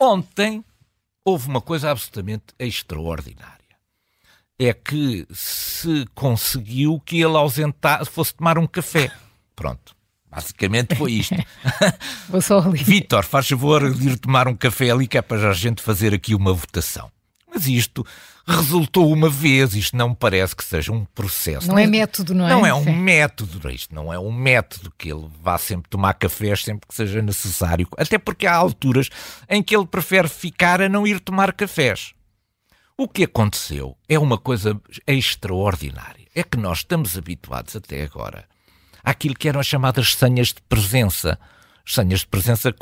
ontem 0.00 0.64
houve 1.24 1.46
uma 1.46 1.60
coisa 1.60 1.92
absolutamente 1.92 2.46
extraordinária. 2.58 3.60
É 4.58 4.74
que 4.74 5.24
se 5.32 6.04
conseguiu 6.16 7.00
que 7.06 7.20
ele 7.20 7.36
ausentasse, 7.36 8.10
fosse 8.10 8.34
tomar 8.34 8.58
um 8.58 8.66
café. 8.66 9.12
Pronto. 9.54 9.94
Basicamente 10.28 10.96
foi 10.96 11.12
isto. 11.12 11.36
Vou 12.28 12.42
só 12.42 12.58
ali. 12.58 12.82
Vítor, 12.82 13.24
faz 13.24 13.48
favor 13.48 13.88
de 13.94 14.08
ir 14.08 14.18
tomar 14.18 14.48
um 14.48 14.56
café 14.56 14.90
ali 14.90 15.06
que 15.06 15.16
é 15.16 15.22
para 15.22 15.50
a 15.50 15.52
gente 15.52 15.80
fazer 15.80 16.12
aqui 16.12 16.34
uma 16.34 16.52
votação. 16.52 17.08
Mas 17.60 17.66
isto 17.66 18.06
resultou 18.46 19.12
uma 19.12 19.28
vez, 19.28 19.74
isto 19.74 19.94
não 19.94 20.14
parece 20.14 20.56
que 20.56 20.64
seja 20.64 20.90
um 20.90 21.04
processo. 21.04 21.68
Não 21.68 21.78
é 21.78 21.86
método, 21.86 22.34
não 22.34 22.46
é? 22.46 22.50
Não 22.50 22.66
é 22.66 22.72
um 22.72 22.84
Sim. 22.84 22.96
método, 22.96 23.70
isto 23.70 23.94
não 23.94 24.10
é 24.10 24.18
um 24.18 24.32
método 24.32 24.90
que 24.96 25.12
ele 25.12 25.28
vá 25.42 25.58
sempre 25.58 25.90
tomar 25.90 26.14
cafés 26.14 26.64
sempre 26.64 26.88
que 26.88 26.94
seja 26.94 27.20
necessário. 27.20 27.86
Até 27.98 28.18
porque 28.18 28.46
há 28.46 28.54
alturas 28.54 29.10
em 29.46 29.62
que 29.62 29.76
ele 29.76 29.86
prefere 29.86 30.26
ficar 30.26 30.80
a 30.80 30.88
não 30.88 31.06
ir 31.06 31.20
tomar 31.20 31.52
cafés. 31.52 32.14
O 32.96 33.06
que 33.06 33.24
aconteceu 33.24 33.96
é 34.08 34.18
uma 34.18 34.38
coisa 34.38 34.80
extraordinária. 35.06 36.26
É 36.34 36.42
que 36.42 36.56
nós 36.56 36.78
estamos 36.78 37.18
habituados 37.18 37.76
até 37.76 38.02
agora 38.02 38.44
àquilo 39.04 39.34
que 39.34 39.48
eram 39.48 39.60
as 39.60 39.66
chamadas 39.66 40.14
senhas 40.14 40.48
de 40.48 40.62
presença. 40.68 41.38
Senhas 41.84 42.20
de 42.20 42.26
presença 42.26 42.74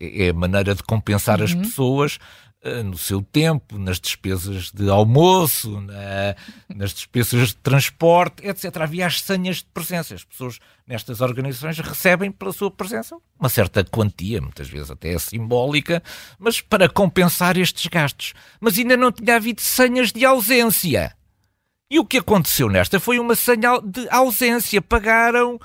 é 0.00 0.28
a 0.28 0.34
maneira 0.34 0.74
de 0.74 0.82
compensar 0.82 1.40
uhum. 1.40 1.44
as 1.44 1.54
pessoas 1.54 2.18
no 2.82 2.96
seu 2.96 3.20
tempo, 3.22 3.78
nas 3.78 4.00
despesas 4.00 4.70
de 4.70 4.88
almoço, 4.88 5.80
na, 5.82 6.34
nas 6.74 6.94
despesas 6.94 7.48
de 7.48 7.56
transporte, 7.56 8.46
etc. 8.46 8.74
Havia 8.78 9.06
as 9.06 9.20
senhas 9.20 9.58
de 9.58 9.66
presença. 9.66 10.14
As 10.14 10.24
pessoas 10.24 10.58
nestas 10.86 11.20
organizações 11.20 11.78
recebem 11.78 12.32
pela 12.32 12.52
sua 12.52 12.70
presença 12.70 13.16
uma 13.38 13.48
certa 13.50 13.84
quantia, 13.84 14.40
muitas 14.40 14.68
vezes 14.68 14.90
até 14.90 15.18
simbólica, 15.18 16.02
mas 16.38 16.60
para 16.60 16.88
compensar 16.88 17.58
estes 17.58 17.86
gastos. 17.86 18.32
Mas 18.58 18.78
ainda 18.78 18.96
não 18.96 19.12
tinha 19.12 19.36
havido 19.36 19.60
senhas 19.60 20.10
de 20.10 20.24
ausência. 20.24 21.14
E 21.90 21.98
o 21.98 22.04
que 22.06 22.18
aconteceu 22.18 22.68
nesta 22.68 22.98
foi 22.98 23.18
uma 23.18 23.34
senha 23.34 23.78
de 23.84 24.08
ausência. 24.08 24.80
Pagaram 24.80 25.60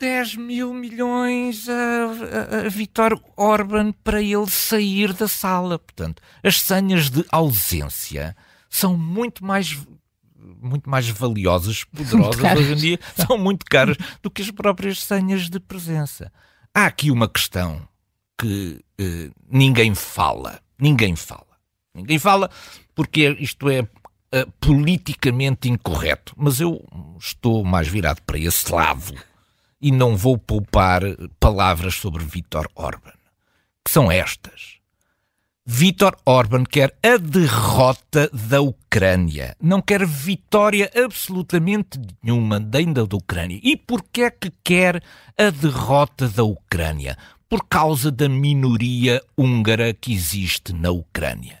10 0.00 0.36
mil 0.36 0.72
milhões 0.72 1.68
a, 1.68 1.74
a, 1.74 2.66
a 2.66 2.68
Vitor 2.70 3.20
Orban 3.36 3.92
para 3.92 4.22
ele 4.22 4.48
sair 4.48 5.12
da 5.12 5.28
sala. 5.28 5.78
Portanto, 5.78 6.22
as 6.42 6.60
senhas 6.62 7.10
de 7.10 7.22
ausência 7.30 8.34
são 8.68 8.96
muito 8.96 9.44
mais 9.44 9.78
muito 10.62 10.88
mais 10.88 11.08
valiosas, 11.08 11.84
poderosas 11.94 12.58
hoje 12.58 12.72
em 12.72 12.76
dia, 12.76 13.00
são 13.14 13.36
muito 13.36 13.64
caras 13.66 13.96
do 14.22 14.30
que 14.30 14.42
as 14.42 14.50
próprias 14.50 15.02
senhas 15.02 15.48
de 15.48 15.60
presença. 15.60 16.32
Há 16.74 16.86
aqui 16.86 17.10
uma 17.10 17.28
questão 17.28 17.86
que 18.38 18.80
eh, 18.98 19.30
ninguém 19.50 19.94
fala. 19.94 20.60
Ninguém 20.78 21.14
fala. 21.14 21.46
Ninguém 21.94 22.18
fala 22.18 22.50
porque 22.94 23.36
isto 23.38 23.68
é 23.68 23.80
uh, 23.82 24.50
politicamente 24.60 25.68
incorreto, 25.68 26.34
mas 26.36 26.60
eu 26.60 26.82
estou 27.18 27.64
mais 27.64 27.88
virado 27.88 28.22
para 28.22 28.38
esse 28.38 28.72
lado 28.72 29.14
e 29.80 29.90
não 29.90 30.16
vou 30.16 30.36
poupar 30.36 31.02
palavras 31.38 31.94
sobre 31.94 32.24
Vítor 32.24 32.68
Orban, 32.74 33.12
que 33.84 33.90
são 33.90 34.10
estas. 34.10 34.80
Vítor 35.72 36.16
Orban 36.26 36.64
quer 36.64 36.92
a 37.00 37.16
derrota 37.16 38.28
da 38.32 38.60
Ucrânia. 38.60 39.54
Não 39.62 39.80
quer 39.80 40.04
vitória 40.04 40.90
absolutamente 40.96 42.00
nenhuma 42.22 42.56
ainda 42.74 43.06
da 43.06 43.16
Ucrânia. 43.16 43.60
E 43.62 43.76
porquê 43.76 44.22
é 44.22 44.30
que 44.30 44.50
quer 44.64 45.02
a 45.38 45.50
derrota 45.50 46.28
da 46.28 46.42
Ucrânia? 46.42 47.16
Por 47.48 47.64
causa 47.68 48.10
da 48.10 48.28
minoria 48.28 49.22
húngara 49.38 49.94
que 49.94 50.12
existe 50.12 50.72
na 50.72 50.90
Ucrânia. 50.90 51.60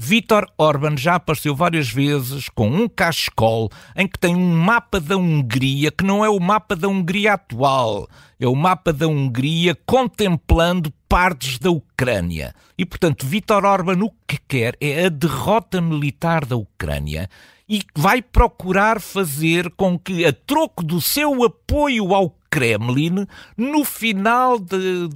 Vítor 0.00 0.46
Orban 0.56 0.96
já 0.96 1.16
apareceu 1.16 1.56
várias 1.56 1.90
vezes 1.90 2.48
com 2.48 2.70
um 2.70 2.88
cachecol 2.88 3.68
em 3.96 4.06
que 4.06 4.16
tem 4.16 4.36
um 4.36 4.56
mapa 4.56 5.00
da 5.00 5.16
Hungria 5.16 5.90
que 5.90 6.04
não 6.04 6.24
é 6.24 6.30
o 6.30 6.38
mapa 6.38 6.76
da 6.76 6.86
Hungria 6.86 7.32
atual, 7.32 8.08
é 8.38 8.46
o 8.46 8.54
mapa 8.54 8.92
da 8.92 9.08
Hungria 9.08 9.76
contemplando 9.84 10.92
partes 11.08 11.58
da 11.58 11.72
Ucrânia. 11.72 12.54
E, 12.78 12.86
portanto, 12.86 13.26
Vítor 13.26 13.64
Orban 13.64 14.04
o 14.04 14.12
que 14.24 14.38
quer 14.46 14.76
é 14.80 15.06
a 15.06 15.08
derrota 15.08 15.80
militar 15.80 16.44
da 16.44 16.54
Ucrânia 16.54 17.28
e 17.68 17.82
vai 17.92 18.22
procurar 18.22 19.00
fazer 19.00 19.68
com 19.70 19.98
que, 19.98 20.24
a 20.24 20.32
troco 20.32 20.84
do 20.84 21.00
seu 21.00 21.42
apoio 21.42 22.14
ao 22.14 22.38
Kremlin, 22.48 23.26
no 23.56 23.84
final 23.84 24.60
de, 24.60 25.08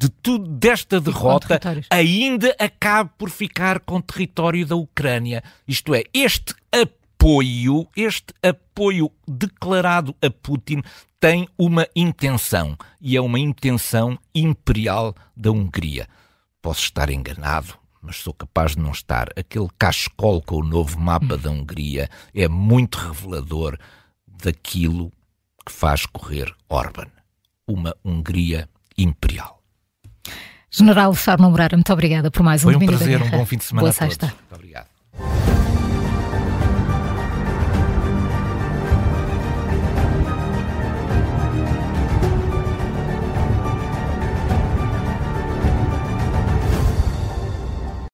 de 0.00 0.08
tudo 0.08 0.48
desta 0.48 0.98
derrota 0.98 1.60
ainda 1.90 2.56
acabe 2.58 3.10
por 3.18 3.28
ficar 3.28 3.80
com 3.80 4.00
território 4.00 4.66
da 4.66 4.74
Ucrânia. 4.74 5.44
Isto 5.68 5.94
é, 5.94 6.04
este 6.14 6.54
apoio, 6.72 7.86
este 7.94 8.32
apoio 8.42 9.12
declarado 9.28 10.16
a 10.22 10.30
Putin 10.30 10.80
tem 11.20 11.46
uma 11.58 11.86
intenção 11.94 12.78
e 12.98 13.14
é 13.14 13.20
uma 13.20 13.38
intenção 13.38 14.18
imperial 14.34 15.14
da 15.36 15.50
Hungria. 15.50 16.08
Posso 16.62 16.80
estar 16.80 17.10
enganado, 17.10 17.74
mas 18.00 18.16
sou 18.16 18.32
capaz 18.32 18.74
de 18.74 18.80
não 18.80 18.92
estar. 18.92 19.28
Aquele 19.36 19.68
cachecol 19.78 20.40
com 20.40 20.56
o 20.56 20.64
novo 20.64 20.98
mapa 20.98 21.36
da 21.36 21.50
Hungria 21.50 22.08
é 22.34 22.48
muito 22.48 22.96
revelador 22.96 23.76
daquilo 24.26 25.12
que 25.66 25.70
faz 25.70 26.06
correr 26.06 26.54
Orban. 26.70 27.08
Uma 27.68 27.94
Hungria 28.02 28.66
imperial. 28.96 29.59
General 30.70 31.12
Fábio 31.14 31.46
Mourara, 31.46 31.76
muito 31.76 31.92
obrigada 31.92 32.30
por 32.30 32.42
mais 32.42 32.62
um 32.62 32.70
Foi 32.70 32.76
um 32.76 32.86
prazer, 32.86 33.20
um 33.20 33.30
bom 33.30 33.44
fim 33.44 33.56
de 33.56 33.64
semana 33.64 33.82
Boa 33.82 33.90
a 33.90 33.92
sexta. 33.92 34.28
todos. 34.28 34.36
Muito 34.40 34.54
obrigado. 34.54 35.59